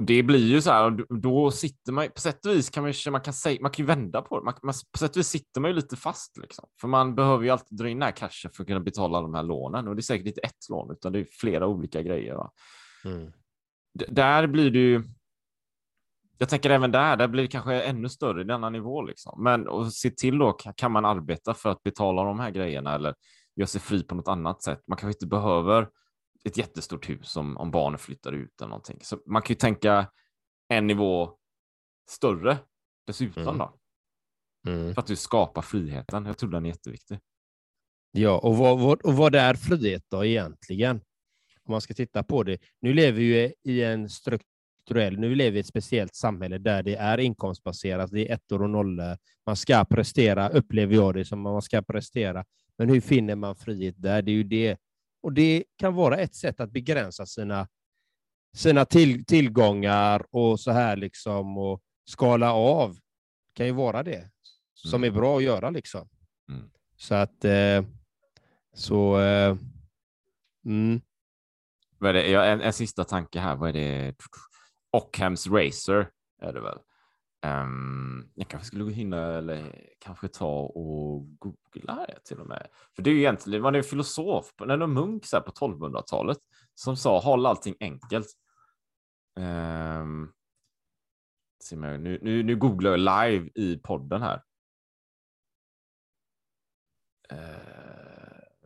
Och 0.00 0.06
det 0.06 0.22
blir 0.22 0.46
ju 0.46 0.60
så 0.62 0.70
här, 0.70 0.90
då- 1.20 1.50
sitter 1.50 1.92
man 1.92 2.08
på 2.14 2.20
sätt 2.20 2.46
och 2.46 2.52
vis 2.52 2.70
kan 2.70 2.82
man, 2.82 2.92
man 3.10 3.20
kan 3.20 3.34
säga, 3.34 3.58
man 3.62 3.70
kan 3.70 3.82
ju 3.82 3.86
vända 3.86 4.22
på 4.22 4.38
det. 4.38 4.44
Man, 4.44 4.54
man, 4.62 4.74
på 4.92 4.98
sätt 4.98 5.10
och 5.10 5.16
vis 5.16 5.28
sitter 5.28 5.60
man 5.60 5.70
ju 5.70 5.74
lite 5.76 5.96
fast 5.96 6.36
liksom. 6.36 6.68
För 6.80 6.88
man 6.88 7.14
behöver 7.14 7.44
ju 7.44 7.50
alltid 7.50 7.78
dra 7.78 7.88
in 7.88 7.98
den 7.98 8.02
här 8.06 8.12
cashen 8.16 8.50
för 8.54 8.62
att 8.62 8.66
kunna 8.66 8.80
betala 8.80 9.20
de 9.20 9.34
här 9.34 9.42
lånen. 9.42 9.88
Och 9.88 9.96
det 9.96 10.00
är 10.00 10.02
säkert 10.02 10.26
inte 10.26 10.40
ett 10.40 10.68
lån, 10.70 10.90
utan 10.90 11.12
det 11.12 11.18
är 11.20 11.26
flera 11.40 11.66
olika 11.66 12.02
grejer. 12.02 12.36
D- 13.98 14.04
där 14.08 14.46
blir 14.46 14.70
det 14.70 14.78
ju. 14.78 15.02
Jag 16.38 16.48
tänker 16.48 16.70
även 16.70 16.90
där, 16.92 17.16
där 17.16 17.28
blir 17.28 17.42
det 17.42 17.48
kanske 17.48 17.82
ännu 17.82 18.08
större 18.08 18.40
i 18.40 18.44
denna 18.44 18.70
nivå 18.70 19.02
liksom. 19.02 19.42
Men 19.44 19.68
och 19.68 19.92
se 19.92 20.10
till 20.10 20.38
då, 20.38 20.52
kan 20.52 20.92
man 20.92 21.04
arbeta 21.04 21.54
för 21.54 21.70
att 21.70 21.82
betala 21.82 22.24
de 22.24 22.40
här 22.40 22.50
grejerna 22.50 22.94
eller 22.94 23.14
göra 23.56 23.66
sig 23.66 23.80
fri 23.80 24.02
på 24.02 24.14
något 24.14 24.28
annat 24.28 24.62
sätt? 24.62 24.80
Man 24.86 24.96
kanske 24.98 25.16
inte 25.16 25.26
behöver 25.26 25.88
ett 26.44 26.56
jättestort 26.56 27.08
hus 27.08 27.36
om, 27.36 27.56
om 27.56 27.70
barnen 27.70 27.98
flyttar 27.98 28.32
ut 28.32 28.60
eller 28.60 28.68
någonting. 28.68 28.98
Så 29.02 29.18
man 29.26 29.42
kan 29.42 29.48
ju 29.54 29.58
tänka 29.58 30.10
en 30.68 30.86
nivå 30.86 31.36
större 32.10 32.58
dessutom 33.06 33.42
Mm. 33.42 33.58
då. 33.58 33.74
Mm. 34.70 34.94
För 34.94 35.00
att 35.00 35.06
du 35.06 35.16
skapar 35.16 35.62
friheten. 35.62 36.26
Jag 36.26 36.38
tror 36.38 36.50
den 36.50 36.64
är 36.64 36.68
jätteviktig. 36.68 37.18
Ja, 38.12 38.38
och 38.38 38.56
vad, 38.56 38.80
vad, 38.80 39.02
och 39.02 39.14
vad 39.14 39.34
är 39.34 39.54
frihet 39.54 40.04
då 40.08 40.24
egentligen? 40.24 40.96
Om 41.64 41.72
man 41.72 41.80
ska 41.80 41.94
titta 41.94 42.22
på 42.22 42.42
det. 42.42 42.58
Nu 42.80 42.94
lever 42.94 43.18
vi 43.18 43.54
i 43.62 43.82
en 43.82 44.08
strukturell. 44.08 45.18
Nu 45.18 45.34
lever 45.34 45.50
vi 45.50 45.56
i 45.56 45.60
ett 45.60 45.66
speciellt 45.66 46.14
samhälle 46.14 46.58
där 46.58 46.82
det 46.82 46.96
är 46.96 47.18
inkomstbaserat, 47.18 48.10
det 48.10 48.28
är 48.28 48.34
ettor 48.34 48.62
och 48.62 48.70
nollor. 48.70 49.16
Man 49.46 49.56
ska 49.56 49.84
prestera, 49.84 50.48
upplever 50.48 50.94
jag 50.94 51.14
det 51.14 51.24
som 51.24 51.40
man 51.40 51.62
ska 51.62 51.82
prestera. 51.82 52.44
Men 52.78 52.88
hur 52.88 53.00
finner 53.00 53.34
man 53.34 53.56
frihet 53.56 53.94
där? 53.98 54.22
Det 54.22 54.30
är 54.30 54.34
ju 54.34 54.44
det. 54.44 54.78
Och 55.22 55.32
det 55.32 55.64
kan 55.76 55.94
vara 55.94 56.16
ett 56.16 56.34
sätt 56.34 56.60
att 56.60 56.70
begränsa 56.70 57.26
sina, 57.26 57.68
sina 58.56 58.84
till, 58.84 59.24
tillgångar 59.24 60.26
och 60.30 60.60
så 60.60 60.70
här 60.70 60.96
liksom 60.96 61.58
och 61.58 61.82
skala 62.04 62.52
av. 62.52 62.94
Det 62.94 63.54
kan 63.54 63.66
ju 63.66 63.72
vara 63.72 64.02
det 64.02 64.30
som 64.74 65.04
är 65.04 65.10
bra 65.10 65.36
att 65.36 65.42
göra 65.42 65.70
liksom. 65.70 66.08
Mm. 66.48 66.70
Så 66.96 67.14
att 67.14 67.44
eh, 67.44 67.84
så 68.74 69.20
eh, 69.20 69.56
mm. 70.64 71.00
Vad 71.98 72.10
är 72.10 72.14
det? 72.14 72.30
Ja, 72.30 72.44
en, 72.44 72.60
en 72.60 72.72
sista 72.72 73.04
tanke 73.04 73.40
här. 73.40 73.56
Vad 73.56 73.68
är 73.68 73.72
det? 73.72 74.14
Ockhams 74.92 75.46
Racer 75.46 76.10
är 76.42 76.52
det 76.52 76.60
väl? 76.60 76.78
Um, 77.46 78.30
jag 78.34 78.48
kanske 78.48 78.66
skulle 78.66 78.92
hinna 78.92 79.38
eller 79.38 79.84
kanske 79.98 80.28
ta 80.28 80.60
och 80.60 81.38
googla 81.38 82.06
det 82.08 82.24
till 82.24 82.40
och 82.40 82.46
med. 82.46 82.66
För 82.96 83.02
det 83.02 83.10
är 83.10 83.14
ju 83.14 83.20
egentligen, 83.20 83.62
man 83.62 83.74
är 83.74 83.78
en 83.78 83.84
filosof, 83.84 84.52
när 84.58 84.78
en 84.78 84.92
munk 84.92 85.26
så 85.26 85.36
här 85.36 85.42
på 85.42 85.50
1200-talet 85.52 86.38
som 86.74 86.96
sa 86.96 87.20
håll 87.20 87.46
allting 87.46 87.74
enkelt. 87.80 88.26
Um, 89.38 90.32
nu, 91.72 92.18
nu, 92.22 92.42
nu 92.42 92.56
googlar 92.56 92.90
jag 92.90 93.00
live 93.00 93.50
i 93.54 93.80
podden 93.84 94.22
här. 94.22 94.42
Uh, 97.32 97.90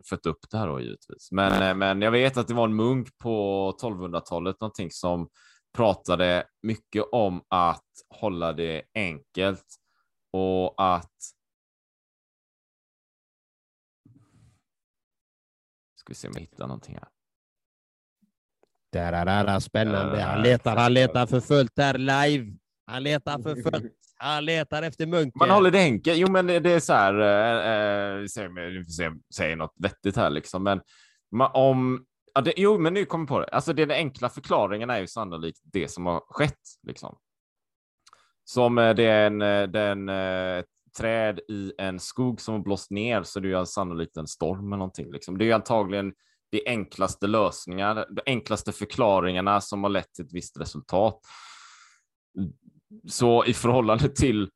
fött 0.09 0.25
upp 0.25 0.49
det 0.51 0.57
här 0.57 0.67
då 0.67 0.79
givetvis. 0.79 1.31
Men, 1.31 1.61
eh, 1.61 1.75
men 1.75 2.01
jag 2.01 2.11
vet 2.11 2.37
att 2.37 2.47
det 2.47 2.53
var 2.53 2.65
en 2.65 2.75
munk 2.75 3.17
på 3.17 3.71
1200-talet, 3.81 4.61
någonting 4.61 4.91
som 4.91 5.29
pratade 5.75 6.47
mycket 6.61 7.03
om 7.11 7.43
att 7.47 7.83
hålla 8.09 8.53
det 8.53 8.83
enkelt 8.93 9.65
och 10.33 10.73
att 10.77 11.11
Ska 15.95 16.11
vi 16.11 16.15
se 16.15 16.27
om 16.27 16.33
jag 16.33 16.41
hittar 16.41 16.67
någonting 16.67 16.95
här. 16.95 17.07
Där, 18.91 19.25
där, 19.25 19.43
där, 19.45 19.59
spännande. 19.59 20.21
Han 20.21 20.41
letar, 20.41 20.75
han 20.75 20.93
letar 20.93 21.25
för 21.25 21.39
fullt 21.39 21.71
där 21.75 21.97
live. 21.97 22.57
Han 22.85 23.03
letar 23.03 23.41
för 23.41 23.55
fullt. 23.55 23.93
Han 24.17 24.45
letar 24.45 24.83
efter 24.83 25.05
munken. 25.05 25.39
Man 25.39 25.49
håller 25.49 25.71
det 25.71 25.79
enkelt. 25.79 26.17
Jo, 26.17 26.31
men 26.31 26.47
det, 26.47 26.71
är 26.71 26.79
så 26.79 26.93
här. 26.93 27.19
Eh, 27.19 28.19
eh, 28.19 28.25
säger, 28.25 29.33
säger 29.33 29.55
något 29.55 29.73
vettigt 29.79 30.15
här 30.15 30.29
liksom, 30.29 30.63
men 30.63 30.81
om 31.53 32.05
Ja, 32.35 32.41
det, 32.41 32.53
jo, 32.57 32.77
men 32.77 32.93
nu 32.93 33.05
kommer 33.05 33.23
jag 33.23 33.29
på 33.29 33.39
det. 33.39 33.45
Alltså, 33.45 33.73
den 33.73 33.91
enkla 33.91 34.29
förklaringen 34.29 34.89
är 34.89 34.99
ju 34.99 35.07
sannolikt 35.07 35.59
det 35.63 35.87
som 35.87 36.05
har 36.05 36.23
skett. 36.29 36.59
Liksom. 36.83 37.17
Som 38.43 38.77
eh, 38.77 38.95
det 38.95 39.03
är 39.03 39.27
en, 39.27 39.41
eh, 39.41 39.63
den, 39.63 40.09
eh, 40.09 40.63
träd 40.97 41.39
i 41.39 41.73
en 41.77 41.99
skog 41.99 42.41
som 42.41 42.55
har 42.55 42.61
blåst 42.61 42.91
ner 42.91 43.23
så 43.23 43.39
det 43.39 43.47
är 43.47 43.59
ju 43.59 43.65
sannolikt 43.65 44.17
en 44.17 44.27
storm 44.27 44.67
eller 44.67 44.77
någonting. 44.77 45.11
Liksom. 45.11 45.37
Det 45.37 45.43
är 45.43 45.47
ju 45.47 45.51
antagligen 45.51 46.13
de 46.51 46.63
enklaste 46.65 47.27
lösningar, 47.27 48.07
de 48.09 48.21
enklaste 48.25 48.71
förklaringarna 48.71 49.61
som 49.61 49.83
har 49.83 49.89
lett 49.89 50.13
till 50.13 50.25
ett 50.25 50.33
visst 50.33 50.59
resultat. 50.59 51.19
Så 53.07 53.45
i 53.45 53.53
förhållande 53.53 54.09
till 54.09 54.49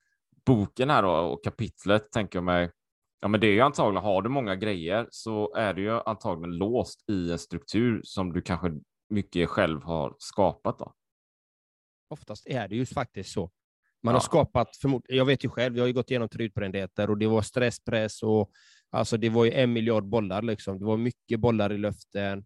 boken 0.45 0.89
här 0.89 1.03
då, 1.03 1.11
och 1.11 1.43
kapitlet 1.43 2.11
tänker 2.11 2.37
jag 2.37 2.43
mig 2.43 2.71
Ja, 3.21 3.27
men 3.27 3.39
det 3.39 3.47
är 3.47 3.51
ju 3.51 3.61
antagligen, 3.61 4.03
har 4.03 4.21
du 4.21 4.29
många 4.29 4.55
grejer 4.55 5.07
så 5.11 5.55
är 5.55 5.73
du 5.73 5.81
ju 5.81 5.99
antagligen 6.05 6.57
låst 6.57 7.09
i 7.09 7.31
en 7.31 7.39
struktur 7.39 8.01
som 8.03 8.33
du 8.33 8.41
kanske 8.41 8.71
mycket 9.09 9.49
själv 9.49 9.83
har 9.83 10.15
skapat. 10.17 10.79
Då. 10.79 10.93
Oftast 12.09 12.47
är 12.47 12.67
det 12.67 12.75
ju 12.75 12.85
faktiskt 12.85 13.31
så. 13.31 13.51
Man 14.03 14.11
ja. 14.11 14.15
har 14.15 14.19
skapat, 14.19 14.69
jag 15.07 15.25
vet 15.25 15.45
ju 15.45 15.49
själv, 15.49 15.75
jag 15.75 15.83
har 15.83 15.87
ju 15.87 15.93
gått 15.93 16.11
igenom 16.11 16.29
trudbrändheter 16.29 17.09
och 17.09 17.17
det 17.17 17.27
var 17.27 17.41
stresspress 17.41 18.23
och 18.23 18.51
alltså 18.89 19.17
det 19.17 19.29
var 19.29 19.45
ju 19.45 19.51
en 19.51 19.73
miljard 19.73 20.05
bollar 20.05 20.41
liksom. 20.41 20.79
Det 20.79 20.85
var 20.85 20.97
mycket 20.97 21.39
bollar 21.39 21.73
i 21.73 21.77
luften. 21.77 22.45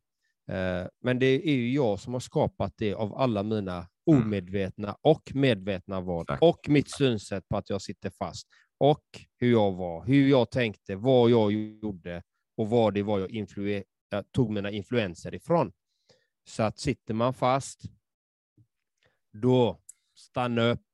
Eh, 0.51 0.87
men 1.01 1.19
det 1.19 1.49
är 1.49 1.53
ju 1.53 1.73
jag 1.73 1.99
som 1.99 2.13
har 2.13 2.19
skapat 2.19 2.73
det 2.77 2.93
av 2.93 3.15
alla 3.15 3.43
mina 3.43 3.75
mm. 3.75 3.87
omedvetna 4.23 4.97
och 5.01 5.31
medvetna 5.33 6.01
val 6.01 6.25
och 6.41 6.59
mitt 6.67 6.91
synsätt 6.91 7.47
på 7.47 7.57
att 7.57 7.69
jag 7.69 7.81
sitter 7.81 8.09
fast 8.09 8.47
och 8.83 9.25
hur 9.37 9.51
jag 9.51 9.71
var, 9.71 10.05
hur 10.05 10.29
jag 10.29 10.51
tänkte, 10.51 10.95
vad 10.95 11.29
jag 11.29 11.51
gjorde 11.51 12.23
och 12.57 12.69
vad 12.69 12.93
det 12.93 13.03
var 13.03 13.19
jag, 13.19 13.31
influ 13.31 13.69
jag 13.69 13.83
eh, 14.13 14.21
tog 14.31 14.51
mina 14.51 14.71
influenser 14.71 15.35
ifrån. 15.35 15.71
Så 16.47 16.63
att 16.63 16.79
sitter 16.79 17.13
man 17.13 17.33
fast, 17.33 17.81
då 19.33 19.79
stanna 20.15 20.61
upp. 20.61 20.85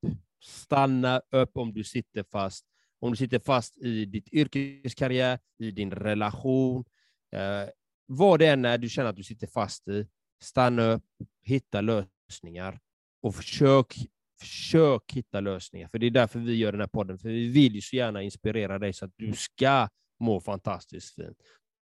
Stanna 0.43 1.21
upp 1.31 1.57
om 1.57 1.73
du 1.73 1.83
sitter 1.83 2.23
fast. 2.23 2.65
Om 2.99 3.11
du 3.11 3.17
sitter 3.17 3.39
fast 3.39 3.77
i 3.77 4.05
ditt 4.05 4.29
yrkeskarriär, 4.33 5.39
i 5.59 5.71
din 5.71 5.91
relation, 5.91 6.85
eh, 7.31 7.69
vad 8.05 8.39
det 8.39 8.47
än 8.47 8.65
är 8.65 8.77
du 8.77 8.89
känner 8.89 9.09
att 9.09 9.15
du 9.15 9.23
sitter 9.23 9.47
fast 9.47 9.87
i, 9.87 10.07
stanna 10.41 10.83
upp, 10.83 11.03
hitta 11.43 11.81
lösningar 11.81 12.79
och 13.21 13.35
försök 13.35 13.95
försök 14.39 15.13
hitta 15.13 15.39
lösningar, 15.39 15.87
för 15.87 15.99
det 15.99 16.05
är 16.05 16.11
därför 16.11 16.39
vi 16.39 16.55
gör 16.55 16.71
den 16.71 16.81
här 16.81 16.87
podden, 16.87 17.17
för 17.17 17.29
vi 17.29 17.47
vill 17.47 17.75
ju 17.75 17.81
så 17.81 17.95
gärna 17.95 18.21
inspirera 18.21 18.79
dig 18.79 18.93
så 18.93 19.05
att 19.05 19.13
du 19.15 19.33
ska 19.33 19.87
må 20.19 20.41
fantastiskt 20.41 21.15
fint, 21.15 21.37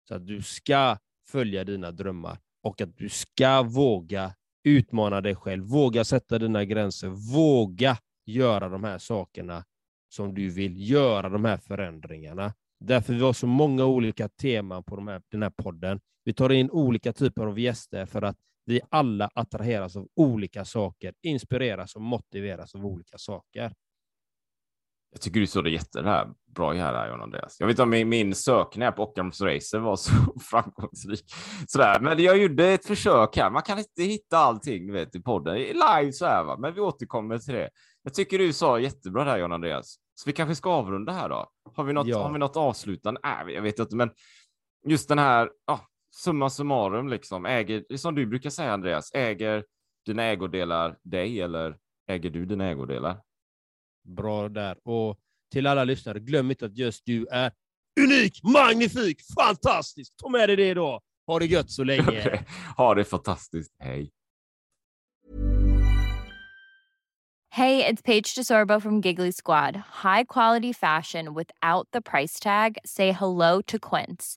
så 0.08 0.14
att 0.14 0.26
du 0.26 0.42
ska 0.42 0.98
följa 1.28 1.64
dina 1.64 1.92
drömmar 1.92 2.38
och 2.62 2.80
att 2.80 2.96
du 2.96 3.08
ska 3.08 3.62
våga 3.62 4.34
utmana 4.64 5.20
dig 5.20 5.34
själv, 5.34 5.64
våga 5.64 6.04
sätta 6.04 6.38
dina 6.38 6.64
gränser, 6.64 7.08
våga 7.34 7.98
göra 8.26 8.68
de 8.68 8.84
här 8.84 8.98
sakerna 8.98 9.64
som 10.08 10.34
du 10.34 10.50
vill, 10.50 10.90
göra 10.90 11.28
de 11.28 11.44
här 11.44 11.56
förändringarna. 11.56 12.54
Därför 12.80 13.14
vi 13.14 13.20
har 13.20 13.32
så 13.32 13.46
många 13.46 13.84
olika 13.84 14.28
teman 14.28 14.84
på 14.84 14.96
de 14.96 15.08
här, 15.08 15.22
den 15.28 15.42
här 15.42 15.50
podden. 15.50 16.00
Vi 16.24 16.34
tar 16.34 16.52
in 16.52 16.70
olika 16.70 17.12
typer 17.12 17.46
av 17.46 17.58
gäster 17.58 18.06
för 18.06 18.22
att 18.22 18.36
vi 18.68 18.80
alla 18.90 19.30
attraheras 19.34 19.96
av 19.96 20.08
olika 20.16 20.64
saker, 20.64 21.14
inspireras 21.22 21.96
och 21.96 22.02
motiveras 22.02 22.74
av 22.74 22.86
olika 22.86 23.18
saker. 23.18 23.72
Jag 25.10 25.20
tycker 25.20 25.40
du 25.40 25.46
såg 25.46 25.64
det 25.64 25.70
jättebra 25.70 26.34
här, 26.58 27.08
John 27.08 27.20
Andreas. 27.20 27.56
Jag 27.60 27.66
vet 27.66 27.74
inte 27.74 27.82
om 27.82 27.90
min, 27.90 28.08
min 28.08 28.34
sökning 28.34 28.92
på 28.92 29.02
Ockhams 29.02 29.40
Racer 29.40 29.78
var 29.78 29.96
så 29.96 30.12
framgångsrik. 30.40 31.24
Sådär. 31.66 32.00
Men 32.00 32.22
jag 32.22 32.38
gjorde 32.38 32.66
ett 32.66 32.86
försök 32.86 33.36
här. 33.36 33.50
Man 33.50 33.62
kan 33.62 33.78
inte 33.78 34.02
hitta 34.02 34.38
allting 34.38 34.92
vet, 34.92 35.14
i 35.14 35.20
podden 35.20 35.56
live 35.56 36.12
så 36.12 36.26
här, 36.26 36.44
va? 36.44 36.56
men 36.58 36.74
vi 36.74 36.80
återkommer 36.80 37.38
till 37.38 37.54
det. 37.54 37.70
Jag 38.02 38.14
tycker 38.14 38.38
du 38.38 38.52
sa 38.52 38.78
jättebra 38.78 39.24
där, 39.24 39.38
John 39.38 39.52
Andreas. 39.52 39.96
Så 40.14 40.22
vi 40.26 40.32
kanske 40.32 40.54
ska 40.54 40.70
avrunda 40.70 41.12
här 41.12 41.28
då. 41.28 41.50
Har 41.74 41.84
vi 41.84 41.92
något, 41.92 42.06
ja. 42.06 42.22
har 42.22 42.32
vi 42.32 42.38
något 42.38 42.56
avslutande? 42.56 43.20
Nej, 43.22 43.54
jag 43.54 43.62
vet 43.62 43.78
inte, 43.78 43.96
men 43.96 44.10
just 44.86 45.08
den 45.08 45.18
här, 45.18 45.50
oh, 45.70 45.80
summa 46.10 46.50
summarum, 46.50 47.08
liksom, 47.08 47.46
äger, 47.46 47.96
som 47.96 48.14
du 48.14 48.26
brukar 48.26 48.50
säga 48.50 48.72
Andreas, 48.72 49.10
äger 49.14 49.64
dina 50.06 50.22
ägodelar 50.22 50.98
dig 51.02 51.40
eller 51.40 51.76
äger 52.08 52.30
du 52.30 52.46
dina 52.46 52.66
ägodelar? 52.66 53.20
Bra 54.04 54.48
där. 54.48 54.78
Och 54.84 55.18
till 55.52 55.66
alla 55.66 55.84
lyssnare, 55.84 56.20
glöm 56.20 56.50
inte 56.50 56.66
att 56.66 56.76
just 56.76 57.06
du 57.06 57.26
är 57.26 57.52
unik, 58.00 58.40
magnifik, 58.42 59.20
fantastisk. 59.38 60.12
Ta 60.16 60.28
med 60.28 60.48
dig 60.48 60.56
det 60.56 60.74
då. 60.74 61.00
Ha 61.26 61.38
det 61.38 61.46
gött 61.46 61.70
så 61.70 61.84
länge. 61.84 62.44
ha 62.76 62.94
det 62.94 63.04
fantastiskt. 63.04 63.74
Hej. 63.78 64.10
Hey, 67.50 67.84
it's 67.84 68.02
Paige 68.02 68.34
DeSorbo 68.34 68.80
from 68.80 69.00
Giggly 69.00 69.32
Squad. 69.32 69.76
High 70.04 70.24
quality 70.24 70.72
fashion 70.72 71.34
without 71.34 71.88
the 71.92 72.00
price 72.00 72.38
tag. 72.38 72.78
Say 72.84 73.10
hello 73.10 73.60
to 73.62 73.78
Quince. 73.78 74.36